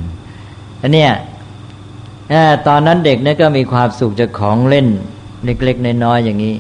[0.82, 1.12] อันเนี้ย
[2.68, 4.88] ตอนนั้นเด็กเนี่ยก็มีความสุขจากของเล่น
[5.46, 6.56] เล็กๆน้อยๆอย่างนี้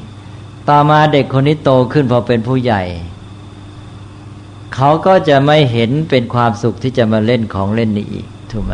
[0.70, 2.84] ต่อมาเด็กคนนี้โตขึ้นพอเป็นผู้ใหญ่
[4.76, 8.74] เขาก็จะไม่เห็นเป็นความสุขที่จะมาเล่นของเล่นนี้อีกถูกไหม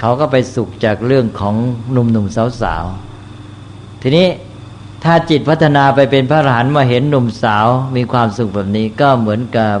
[0.00, 1.54] เขาก็ไปสุขจากเรื่องของ
[1.92, 4.26] หนุ่มๆสาวๆทีนี้
[5.04, 9.76] ถ้าจิตพัฒนาไปเป็นพระอรหันต์มาเห็นหนุ่มสาวมีความสุขแบบนี้ก็เหมือนกับ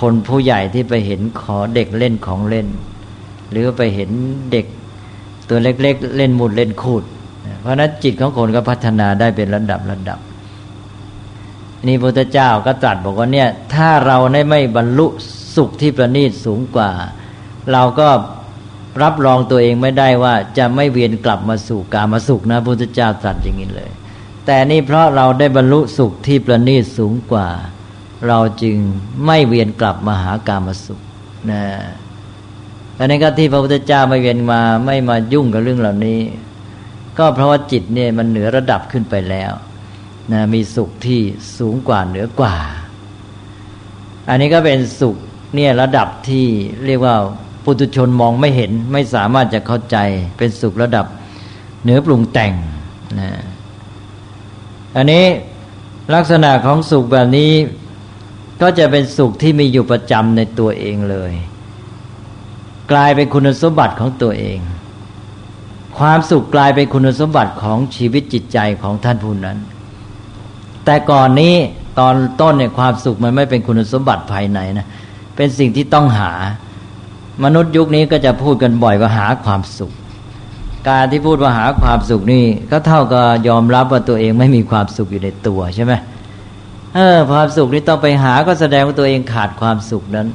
[0.00, 2.66] คนผู้ใหญ่ที่ไปเห็นขอเด็กเล่นของเล่น
[3.50, 4.10] หรือไปเห็น
[4.52, 4.66] เด็ก
[5.48, 7.04] ตัวเล็ก ๆ เล่นมุดเล่นคูด
[7.60, 10.18] เพราะนั้นจิตของคนก็พัฒนาได้เป็นระดับระดับ
[11.86, 15.06] นี่พระพุทธเจ้าก็ตรัสบอกว่าเนี่ย ถ้าเราได้ไม่บรรลุ
[15.56, 16.90] สุขที่ประณีตสูงกว่า
[17.72, 18.08] เราก็
[19.02, 23.90] รับรองตัวเองไม่ได้ว่าจะไม่เวียนกลับมาสู่กามาสุขนะพระพุทธเจ้าตรัสอย่างนี้เลย
[24.46, 27.48] แต่นี่เพราะเราได้บรรลุสุขที่ประณีตสูงกว่า
[28.28, 28.76] เราจึง
[29.26, 31.00] ไม่เวียนกลับมาหากามาสุข
[31.50, 31.62] นะ
[32.98, 36.18] อันนี้ก็ที่พระพุทธเจ้าไม่เวียนมาไม่มายุ่งกับเรื่องเหล่านี้
[37.20, 39.52] ก็เพราะว่าจิตเนี่ยมันเหนือระดับขึ้นไปแล้ว
[40.32, 41.20] นะมีสุขที่
[41.58, 42.56] สูงกว่าเหนือกว่า
[44.28, 45.16] อันนี้ก็เป็นสุข
[45.54, 46.46] เนี่ยระดับที่
[46.86, 47.16] เรียกว่า
[47.64, 49.96] ปุถุชนมองไม่เห็นไม่สามารถจะเข้าใจ
[50.38, 51.06] เป็นสุขระดับ
[51.82, 52.52] เหนือปรุงแต่ง
[53.20, 53.30] นะ
[54.96, 55.24] อันนี้
[56.14, 57.52] ลักษณะของสุขแบบนี้
[58.62, 61.32] ก็จะเป็นสุขที่มีอยู่ประจำในตัวเองเลย
[62.92, 64.58] กลายเป็นคุณสมบัติของตัวเอง
[66.00, 69.58] ความสุขกลายเป็นคุณสมบัติของชีวิตจิตใจของท่านผู้นั้น
[70.84, 71.54] แต่ก่อนนี้
[71.98, 74.86] ตอนต้นเนี่ยความสุขมันไม่เป็นคุณสมบัติภายในนะ
[75.36, 76.32] เป็นสิ่งที่ต้องหา
[77.44, 79.92] มนุษย์ยุคนี้ก็จะพูดกันบ่อยว่าหาความสุข
[80.88, 85.92] การที่พูดว่าหาความสุขนี่ก็เท่ากับยอมรับว่าตัวเองไม่มีความสุขอยู่ในตัวใช่ไหม
[86.94, 90.28] เออความสุขนี่ต้องไปหาก็แสดงว่าตัวเองขาดความสุขนั้น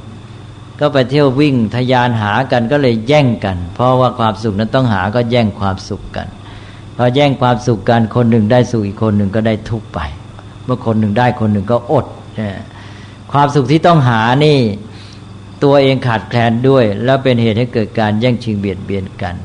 [0.80, 6.28] ก็ไปเที่ยววิ่งทยานหากันก็เลยแย่งกัน เพราะว่าความสุขนั้นต้องหาก็แย่งความสุขกัน
[6.98, 10.00] พอแย่งความสุขกันคนหนึ่งได้สุขอีกคนหนึ่งก็ได้ทุกไป
[10.66, 12.06] เมื่อคนหนึ่งได้คนหนึ่งก็อด
[13.32, 14.58] ความสุขที่ต้องหานี่
[15.64, 19.36] ตัวเองขาดแคลนด้วย แล้วเป็นเหตุให้เกิดการแย่งชิงเบียดเบียนกัน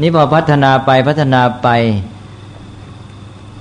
[0.00, 1.68] นี่พอพัฒนาไปพัฒนาไป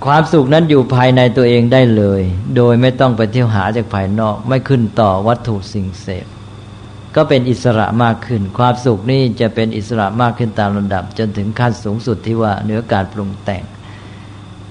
[0.05, 2.21] ความสุขนั้นอยู่ภายในตัวเองได้เลย
[2.55, 6.25] โดยไม่ต้องไปเที่ยวหาจากภายนอก ไม่ขึ้นต่อวัตถุสิ่งเสพ
[7.15, 13.63] ก็เป็นอิสระมากขึ้น ความสุขนี่จะเป็นอิสระมากขึ้นตามลำดับ จนถึงขั้นสูงสุดที่ว่าเหนือการปรุงแต่ง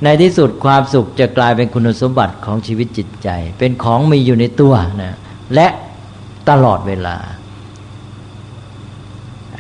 [0.03, 3.29] ในที่สุดความสุขจะกลายเป็นคุณสมบัติของชีวิตจิตใจ
[3.59, 5.17] เป็นของมีอยู่ในตัวนะ
[5.55, 5.67] และ
[6.51, 7.17] ตลอดเวลา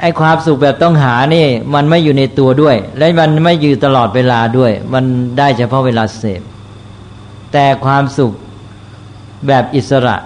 [0.00, 5.04] ไอ้ความสุขแบบต้องหานี่ มันไม่อยู่ในตัวด้วย และมันไม่อยู่ตลอดเวลาด้วย มัน
[5.38, 6.42] ได้เฉพาะเวลาเสพ
[7.52, 8.32] แต่ความสุข
[9.46, 10.16] แบบอิสระ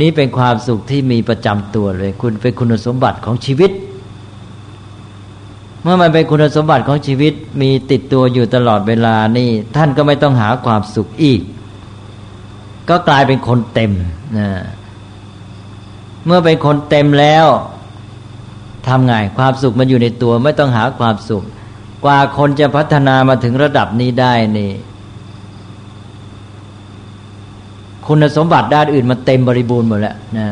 [0.00, 3.70] นี้เป็นความสุขที่มีประจำตัวเลย คุณเป็นคุณสมบัติของชีวิต
[5.82, 11.40] เมื่อมันเป็นคุณสมบัติของชีวิตมีติดตัวอยู่ตลอดเวลานี่ ท่านก็ไม่ต้องหาความสุขอีก
[12.88, 13.92] ก็กลายเป็นคนเต็ม
[14.38, 14.48] นะ
[16.26, 17.46] เมื่อเป็นคนเต็มแล้ว
[18.86, 21.44] ทำไงความสุขมันอยู่ในตัวไม่ต้องหาความสุข
[22.04, 24.72] กว่าคนจะพัฒนามาถึงระดับนี้ได้นี่
[28.06, 30.46] คุณสมบัติด้านอื่นมันเต็มบริบูรณ์หมดแล้วนะ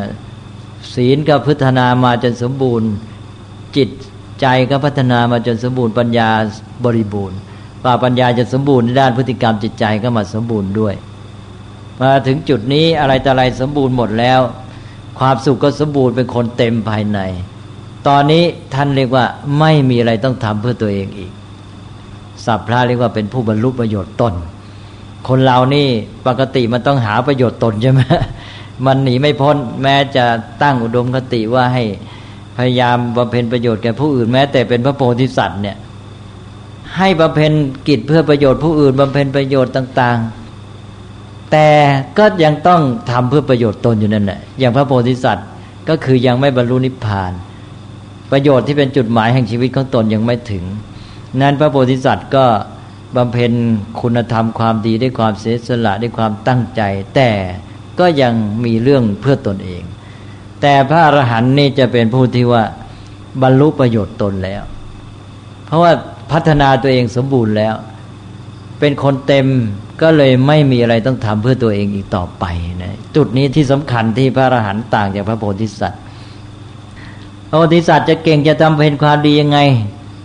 [0.95, 2.89] ศีลก็พัฒนามาจนสมบูรณ์
[3.77, 3.89] จิต
[4.41, 6.29] ใจก็พัฒนามาจนสมบูรณ์ปัญญา
[6.85, 7.39] บริบูรณ์
[7.85, 10.95] ป่าปัญญาจะสมบูรณ์ในด้านพฤติกรรมจิตใจก็มาสมบูรณ์ด้วย
[12.01, 14.41] มาถึงจุดนี้อะไรแต่อะไรสมบูรณ์หมดแล้ว
[15.19, 17.21] ความสุขก็สมบูรณ์เป็นคนเต็มภายใน
[18.09, 19.25] ตอนนี้ท่านเรียกว่า
[19.59, 21.33] ไม่มีอะไรต้องทำเพื่อตัวเองอีก
[22.45, 24.35] สัพพะเรียกว่าเป็นผู้บรรลุประโยชน์ตน
[25.29, 25.89] คนเรานี่
[26.27, 28.01] ปกติมันต้องหาประโยชน์ตนใช่ไหม
[28.87, 30.25] มันหนีไม่พ้นแม้จะ
[30.63, 31.83] ตั้งอุดมคติว่าให้
[32.57, 35.77] พยายามบำเพ็ญประโยชน์แก่ผู้อื่นแม้แต่เป็นพระโพธิสัตว์เนี่ย
[36.97, 37.53] ให้บำเพ็ญ
[37.89, 40.19] กิจเพื่อประโยชน์ผู้อื่นบำเพ็ญประโยชน์ต่าง
[40.85, 41.69] ๆ แต่
[42.19, 45.47] ก็ยังต้องทำเพื่อประโยชน์ตนอยู่นั่นแหละอย่างพระโพธิสัตว์
[45.89, 47.33] ก็คือยังไม่บรรลุนิพพาน
[48.31, 50.65] ปประโยชน์ที่เป็นจุดหมายแห่งชีวิตของตนยังไม่ถึง
[51.41, 52.45] นั้นพระโพธิสัตว์ก็
[53.17, 53.53] บำเพ็ญ
[54.01, 56.83] คุณธรรมความดีด้วยความเสียสละด้วยความตั้งใจ
[57.15, 57.31] แต่
[57.99, 59.83] ก็ยังมีเรื่องเพื่อตนเอง
[60.61, 62.65] แต่พระอรหันต์นี่จะเป็นผู้ที่ว่า
[63.43, 64.63] บรรลุประโยชน์ตนแล้ว
[65.67, 65.93] เพราะว่า
[66.33, 67.75] พัฒนาตัวเองสมบูรณ์แล้ว
[68.81, 69.47] เป็นคนเต็ม
[70.03, 72.45] ก็เลยไม่มีอะไรต้องทำเพื่อตัวเองอีกต่อไป
[72.83, 76.01] นะจุดนี้ที่สำคัญที่พระอรหันต์ต่างจากพระโพธิสัตว์
[77.49, 79.59] พระโพธิสัตว์จะเก่งจะทำเพ็ญความดียังไง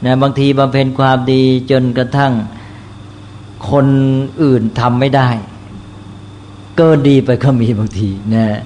[0.06, 2.34] นะบางทีบำเพ็ญความดีจนกระทั่ง
[3.71, 3.87] คน
[4.41, 5.29] อื่นทำไม่ได้
[6.79, 8.59] กินดีไปก็มีบางทีนะ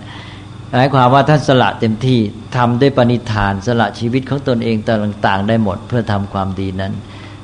[0.72, 2.20] หมายความว่าท่านสละเต็มที่
[2.56, 6.94] ทำด้วยปณิธานสละชีวิตของตนเองต่าง ๆ ได้หมดเพื่อทำความดีนั้น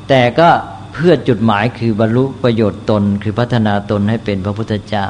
[0.10, 0.50] แต่ก็
[0.94, 5.08] เพื่อจุดหมายคือบรรลุประโยชน์ตน คือพัฒนาตนให้เป็นพระพุทธเจ้า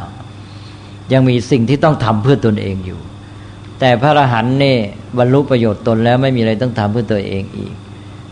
[1.14, 3.00] ยังมีสิ่งที่ต้องทำเพื่อตนเองอยู่
[3.80, 4.78] แต่พระอรหันต์เนี่
[5.18, 7.74] บรรลุประโยชน์ตนแล้วไม่มีอะไรต้องทำเพื่อตัวเองอีก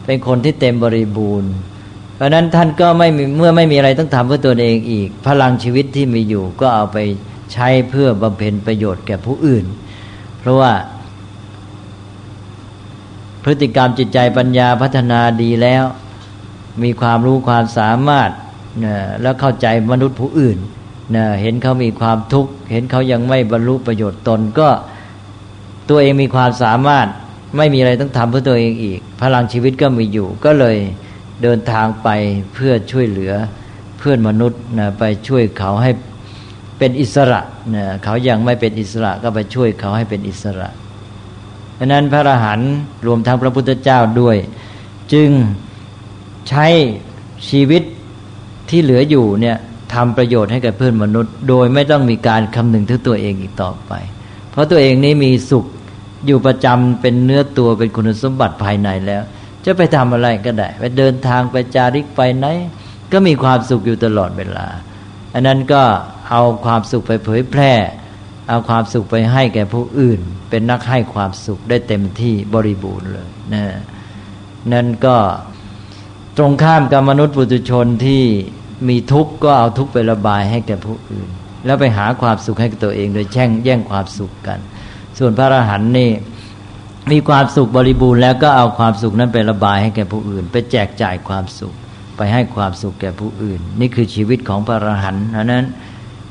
[0.06, 1.54] เป็นคนที่เต็มบริบูรณ์
[2.18, 6.98] เพราะนั้นท่านก็ไม่เมื่อไม่มีอะไรต้องทำเพื่อตัวเองอีก พลังชีวิตที่มีอยู่ก็เอาไป
[7.54, 9.66] ใช้เพื่อบำเพ็ญประโยชน์แก่ผู้อื่น
[10.40, 10.74] เพราะว่า
[13.44, 15.84] พฤติกรรมจิตใจปัญญาพัฒนาดีแล้ว
[16.84, 18.30] มีความรู้ความสามารถ
[19.22, 20.58] แล้วเข้าใจมนุษย์ผู้อื่น
[21.42, 24.70] เห็นเขามีความทุกข์เห็นเขายังไม่บรรลุประโยชน์ตนก็
[25.90, 27.08] ตัวเองมีความสามารถ
[27.58, 30.78] ไม่มีอะไรต้องทำเพื่อตัวเองอีก พลังชีวิตก็มีอยู่ก็เลย
[31.44, 32.10] เดินทางไป
[32.54, 33.34] เพื่อช่วยเหลือ
[33.98, 35.92] เพื่อนมนุษย์นะไปช่วยเขาให้
[36.78, 40.70] เป็นอิสระเนี่ยเขายังไม่เป็นอิสระก็ไปช่วยเขาให้เป็นอิสระ
[41.78, 42.74] ดังนั้นพระอรหันต์
[43.08, 44.38] รวมทั้งพระพุทธเจ้าด้วย
[45.14, 45.30] จึง
[46.50, 46.68] ใช้
[47.50, 47.84] ชีวิต
[48.70, 49.58] ที่เหลืออยู่เนี่ย
[49.94, 53.92] ทำประโยชน์ให้กับเพื่อนมนุษย์ โดยไม่ต้องมีการคำนึงถึงตัวเองอีกต่อไป
[54.52, 55.66] เพราะตัวเองนี้มีสุข
[56.26, 59.24] อยู่ประจำเป็นเนื้อตัวเป็นคุณสมบัติภายในแล้ว
[59.68, 62.48] จะไปทำอะไรก็ได้ ไปเดินทางไปจาริกไปไหน
[63.12, 64.68] ก็มีความสุขอยู่ตลอดเวลา
[65.34, 65.84] อันนั้นก็
[66.30, 67.74] เอาความสุขไปเผยแพร่
[68.50, 73.64] เอาความสุขไปให้แก่ผู้อื่น เป็นนักให้ความสุขได้เต็มที่บริบูรณ์เลยนะ
[74.74, 75.18] นั่นก็
[76.38, 78.24] ตรงข้ามกับมนุษย์ปุถุชนที่
[78.90, 81.30] มีทุกข์ก็เอาทุกข์ไประบายให้แก่ผู้อื่น
[81.66, 84.60] แล้วไปหาความสุขให้กับตัวเอง โดยแช่งแย่งความสุขกัน
[85.18, 86.10] ส่วนพระอรหันต์นี่
[87.12, 91.74] มีความสุขบริบูรณ์แล้วก็เอาความสุขนั้นไประบายให้แก่ผู้อื่น ไปแจกจ่ายความสุข
[92.18, 95.66] ไปให้ความสุขแก่ผู้อื่น นี่คือชีวิตของพระอรหันต์เพราะนั้น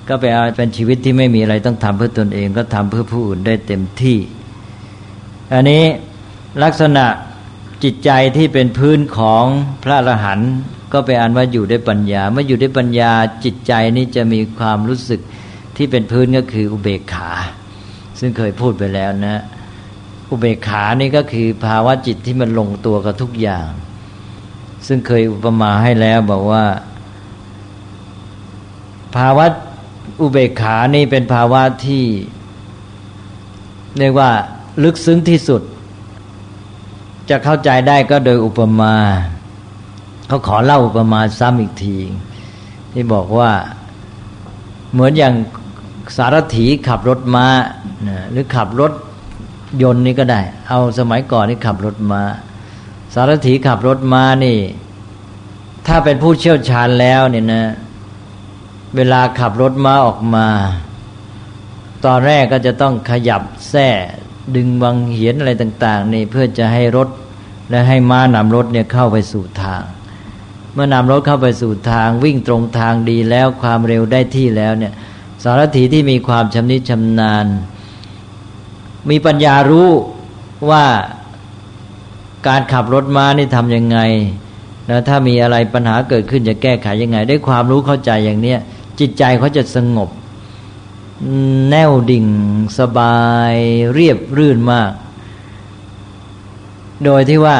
[0.08, 4.18] ก็ไปเอาเป็นชีวิตที่ไม่มีอะไรต้องทำเพื่อตนเองก็ทำเพื่อผู้อื่นได้เต็มที่
[5.52, 5.84] อันนี้
[6.62, 7.04] ลักษณะ
[7.84, 9.44] จิตใจที่เป็นพื้นของ
[9.84, 10.50] พระอรหันต์
[10.92, 13.12] ก็ไปอันว่าอยู่ด้วยปัญญา เมื่ออยู่ด้วยปัญญา
[13.44, 15.20] จิตใจนี้จะมีความรู้สึก
[15.76, 17.30] ที่เป็นพื้นก็คืออุเบกขา
[18.20, 19.42] ซึ่งเคยพูดไปแล้วนะ
[20.30, 23.68] อุเบกขานี่ก็คือภาวะจิตที่มันลงตัวกับทุกอย่าง
[24.86, 26.64] ซึ่งเคยอุปมาให้แล้วบอกว่า
[29.16, 29.46] ภาวะ
[30.20, 32.04] อุเบกขานี่เป็นภาวะที่
[33.98, 34.30] เรียกว่า
[34.82, 35.62] ลึกซึ้งที่สุด
[37.30, 38.94] จะเข้าใจได้ก็โดยอุปมา
[40.28, 41.96] เขาขอเล่าอุปมาซ้ำอีกที
[42.92, 43.50] ที่บอกว่า
[44.92, 45.34] เหมือนอย่าง
[46.16, 47.46] สารถีขับรถมา้า
[48.30, 48.92] หรือขับรถ
[49.82, 52.22] ยนต์นี่ก็ได้ เอาสมัยก่อนนี่ขับรถมา
[53.14, 54.58] สารถีขับรถมานี่
[55.86, 57.64] ถ้าเป็นผู้เชี่ยวชาญแล้วเนี่ยนะ
[58.96, 60.46] เวลาขับรถมาออกมา
[62.04, 63.88] ตอนแรกก็จะต้องขยับแส้
[64.56, 67.08] ดึงวังเหียนอะไรต่าง ๆ นี่เพื่อจะให้รถ
[67.70, 69.82] และให้ม้านำรถเนี่ยเข้าไปสู่ทาง
[70.74, 74.92] เมื่อนำรถเข้าไปสู่ทางวิ่งตรงทางดีแล้วความเร็วได้ที่แล้วเนี่ย
[75.42, 77.46] สารถีที่มีความชำนิชำนาญ
[79.10, 79.90] มีปัญญารู้
[80.70, 80.84] ว่า
[82.48, 83.98] การขับรถม้านี่ทำยังไง
[84.86, 88.58] แล้วถ้ามีอะไรปัญหาเกิดขึ้นจะแก้ไขยังไงได้ความรู้เข้าใจอย่างเนี้ย
[89.00, 90.08] จิตใจเขาจะสงบ
[91.70, 92.26] แน่วดิ่ง
[92.78, 93.20] สบา
[93.52, 93.54] ย
[93.94, 94.90] เรียบรื่นมาก
[97.04, 97.58] โดยที่ว่า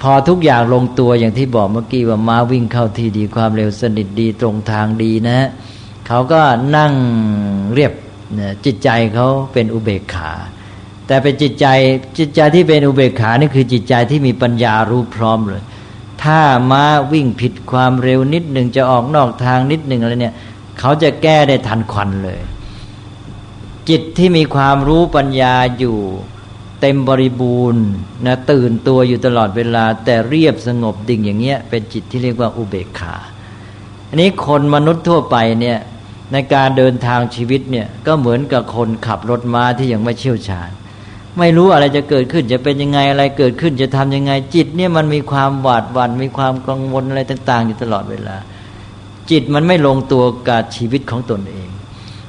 [0.00, 5.38] พอทุกอย่างลงตัวอย่างที่บอกเมื่อกี้ว่าม้าวิ่งเข้าที่ดีความเร็วสนิทดีตรงทางดีนะ
[6.06, 6.40] เขาก็
[6.76, 6.92] นั่ง
[7.74, 7.92] เรียบ
[8.64, 10.32] จิตใจเขาเป็นอุเบกขา
[11.06, 11.66] แต่เป็นจิตใจ
[12.18, 15.62] จิตใจที่เป็นอุเบกขานี่คือจิตใจที่มีปัญญารู้พร้อมเลย
[16.22, 20.34] ถ้าม้าวิ่งผิดความเร็วนิดหนึ่งจะออกนอกทางนิดหนึ่งอะไรเนี่ย
[20.78, 22.40] เขาจะแก้ได้ทันควันเลย
[23.88, 25.98] จิตที่มีความรู้ปัญญาอยู่
[26.80, 27.86] เต็มบริบูรณ์
[28.26, 33.14] นะตื่นตัวอยู่ตลอดเวลา แต่เรียบสงบดิ่งอย่างเงี้ยเป็นจิตที่เรียกว่าอุเบกขา
[34.08, 35.78] อันนี้คนมนุษย์ทั่วไปเนี่ย
[36.32, 40.70] ในการเดินทางชีวิตเนี่ยก็เหมือนกับคนขับรถม้าที่ยังไม่เชี่ยวชาญ
[41.38, 48.36] ไม่รู้อะไรจะเกิดขึ้นจะเป็นยังไงอะไรเกิดขึ้นจะทำยังไงจิตเนี่ยมันมีความหวาดหวัน่นมีความกังวลอะไรต่าง ๆ อยู่ตลอดเวลา
[49.30, 51.68] จิตมันไม่ลงตัวกับชีวิตของตนเอง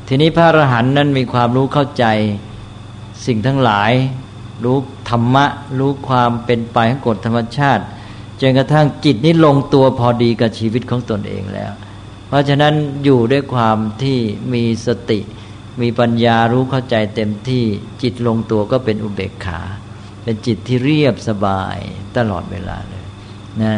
[0.07, 2.05] ทีนี้พระอรหันต์นั้นมีความรู้เข้าใจ
[3.25, 3.91] สิ่งทั้งหลาย
[4.63, 4.77] รู้
[5.09, 5.45] ธรรมะ
[5.79, 7.83] รู้ความเป็นไปของกฎธรรมชาติ
[8.41, 11.71] จนกระทั่งจิตนี้ลงตัวพอดีกับชีวิตของตนเองแล้ว
[12.27, 12.73] เพราะฉะนั้น
[13.03, 14.17] อยู่ด้วยความที่
[14.53, 15.19] มีสติ
[15.81, 17.63] มีปัญญารู้เข้าใจเต็มที่
[18.01, 19.59] จิตลงตัวก็เป็นอุเบกขา
[20.23, 21.77] เป็นจิตที่เรียบสบาย
[22.17, 23.05] ตลอดเวลาเลย
[23.61, 23.73] นะ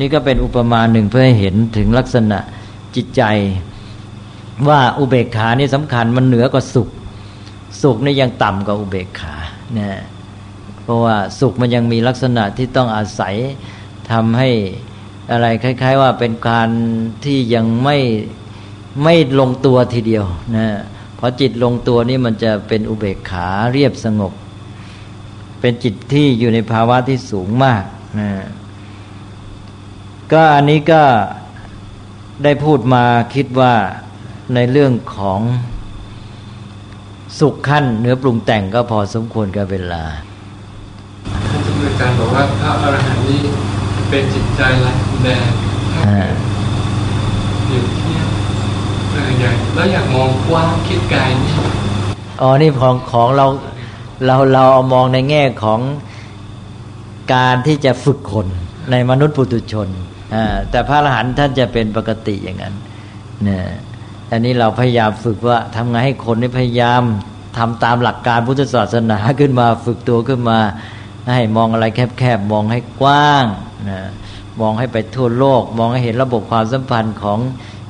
[0.00, 2.38] นี่ก็เป็นอุปมาหนึ่งเพื่อให้เห็นถึงลักษณะ
[2.96, 3.22] จิตใจ
[4.68, 6.88] ว่าอุเบกขานี่สำคัญมันเหนือกว่าสุข
[7.82, 9.34] สุขนี่ยังต่ำกว่าอุเบกขา
[9.78, 10.00] นะ
[10.82, 13.34] เพราะว่าสุขมันยังมีลักษณะที่ต้องอาศัย
[14.10, 14.50] ทำให้
[15.30, 16.68] อะไรคล้าย ๆ ว่าเป็นการ
[17.24, 17.96] ที่ยังไม่
[19.04, 20.24] ไม่ลงตัวทีเดียว
[20.56, 20.66] นะ
[21.18, 24.32] พอจิตลงตัวนี่มันจะเป็นอุเบกขาเรียบสงบ
[25.60, 27.84] เป็นจิตที่อยู่ในภาวะที่สูงมาก
[28.20, 28.30] นะ
[30.32, 31.02] ก็อันนี้ก็
[32.44, 33.04] ได้พูดมา
[33.34, 33.74] คิดว่า
[34.54, 35.40] ในเรื่องของ
[37.38, 40.04] สุขขั้นเนื้อปรุงแต่งก็พอสมควรกับเวลา
[41.50, 43.42] ท่านจำเริญการบอกว่าพระอรหันต์นี้
[44.08, 44.86] เป็นจิตใจไร
[45.22, 45.48] แดง
[47.68, 51.54] อยู่ที่อย่างแล้วอยากมองกว้างคิดไกลนี่
[52.40, 53.46] อ๋อนี่ของของเรา
[54.26, 55.80] เราเราเอามองในแง่ของ
[57.34, 58.46] การที่จะฝึกคน
[58.90, 59.88] ในมนุษย์ปุถุชน
[60.70, 62.74] แต่พระอรหันต์ท่านจะเป็นปกติอย่างนั้น
[63.44, 63.64] เนี่ย
[64.30, 67.02] อันนี้เราพยายามฝึกว่าทำไงให้คนนี่พยายาม
[67.58, 70.58] ทำตามหลักการพุทธศาสนาขึ้นมาฝึกตัวขึ้นมา
[71.36, 71.86] ให้มองอะไร
[72.18, 73.44] แคบๆมองให้กว้าง
[73.88, 74.00] นะ
[74.60, 77.38] มองให้ไปทั่วโลก มองให้เห็นระบบความสัมพันธ์ของ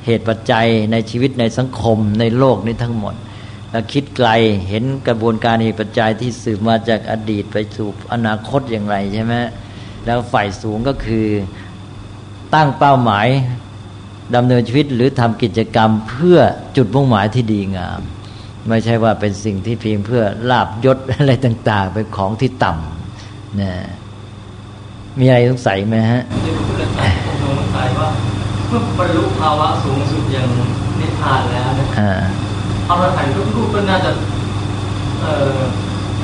[0.05, 3.15] เหตุปัจจัยในชีวิตในสังคมในโลกนี้ทั้งหมด
[3.71, 4.29] แล้วคิดไกล
[4.69, 9.35] เห็นกระบวนการเหตุปัจจัยที่สืบมาจากอดีตไปสู่อนาคตอย่างไรใช่ไหม
[10.05, 11.25] แล้วฝ่ายสูงก็คือ
[12.53, 13.27] ตั้งเป้าหมาย
[14.35, 16.39] ดำเนินชีวิตหรือทำกิจกรรมเพื่อ
[16.77, 18.01] จุดมุ่งหมายที่ดีงาม
[18.69, 23.71] ไม่ใช่ว่าเป็นสิ่งที่เพียงเพื่อลาบยศอะไรต่าง ๆ เป็นของที่ต่ำนะ
[25.19, 27.05] มีอะไรสงสัยไหมฮะที่พระพุทธเจ้า
[27.43, 28.09] สงสัยว่า
[28.67, 30.47] เมื่อบรรลุภาวะสูงสุดอย่าง
[30.99, 31.87] นิพพานแล้วนะ
[32.89, 34.11] อรหันต์ทุกรูปก็น่าจะ
[35.21, 35.23] เ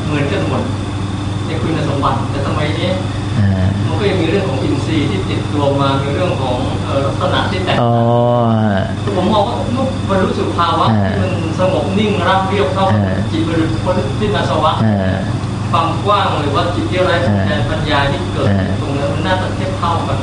[0.06, 0.64] เหมือนกันหมด
[1.46, 2.90] ในคุณสมบัติแต่ทำไมนี้
[3.88, 6.58] มันก็ยังมีเรื่องของอินทรีย์ที่ติดตัวมา มีเรื่องของ
[7.06, 8.04] ลักษณะที่แตกต่าง
[9.16, 12.86] ผมมองว่าเมื่อบรรลุสุภาวะที่มันสงบนิ่งรับเรียบเข้า
[13.32, 14.74] จิตบริสุทธิ์ที่มาสวะ
[15.72, 17.16] ความกว้างหรือว่าจิตที่ไร้
[17.72, 18.50] ปัญญาที่เกิด
[18.82, 20.18] ตรงนั้นมันน่าจะเทียบเท่ากัน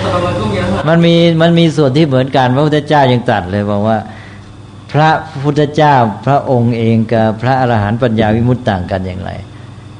[0.00, 0.58] แต่มันก็มี
[0.88, 3.98] มันมีมันมีส่วนที่เหมือนกันพระพุทธเจ้ายังตรัสเลยบอกว่า
[4.92, 5.10] พระ
[5.42, 5.94] พุทธเจ้า
[6.26, 9.30] พระองค์เองกับพระอรหันต์ปัญญาวิมุตต่างกันอย่างไร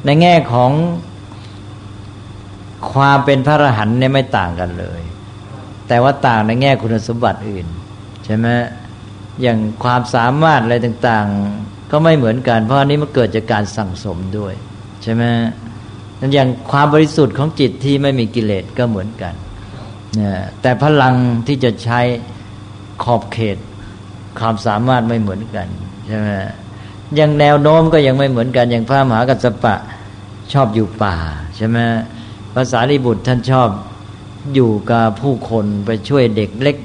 [0.05, 0.71] ในแง่ของ
[2.93, 5.01] ความเป็นพระอรหันต์เนี่ยไม่ต่างกันเลย
[5.89, 7.67] แต่ว่าต่างในแง่คุณสมบัติอื่น
[8.25, 8.47] ใช่ไหม
[9.43, 14.55] อย่างความสามารถอะไรต่างๆ ก็ไม่เหมือนกัน เพราะอันนี้มันเกิดจากการสั่งสมด้วย
[15.03, 15.25] ใช่ไหม
[16.21, 19.35] นั่นอย่างความบริสุทธิ์ของจิตที่ไม่มีกิเลสก็เหมือนกัน
[20.21, 20.31] นะ
[20.63, 21.15] แต่พลัง
[21.47, 22.01] ที่จะใช้
[23.03, 23.59] ขอบเขต
[24.39, 25.67] ความสามารถไม่เหมือนกัน
[26.07, 26.29] ใช่ไหม
[27.17, 29.75] อย่างแนวโน้มก็ยังไม่เหมือนกัน อย่างพระมหากัสปะ
[30.53, 31.17] ชอบอยู่ป่า
[31.57, 31.79] ใช่ไหม
[32.55, 33.69] ภาษาลิบุตรท่านชอบ
[34.55, 36.77] อยู่กับผู้คนไปช่วยเด็กเล็ก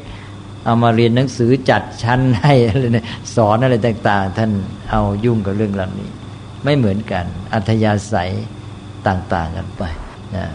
[0.66, 3.06] เอามาเรียนหนังสือจัดชั้นให้อะไรเนี่ย
[3.36, 4.52] สอนอะไรต่าง ๆ ท่าน
[4.92, 6.10] เอายุ่งกับเรื่องเหล่านี้
[6.64, 8.32] ไม่เหมือนกัน อัธยาศัย
[9.08, 9.84] ต่าง ๆ กันไป
[10.36, 10.46] นะ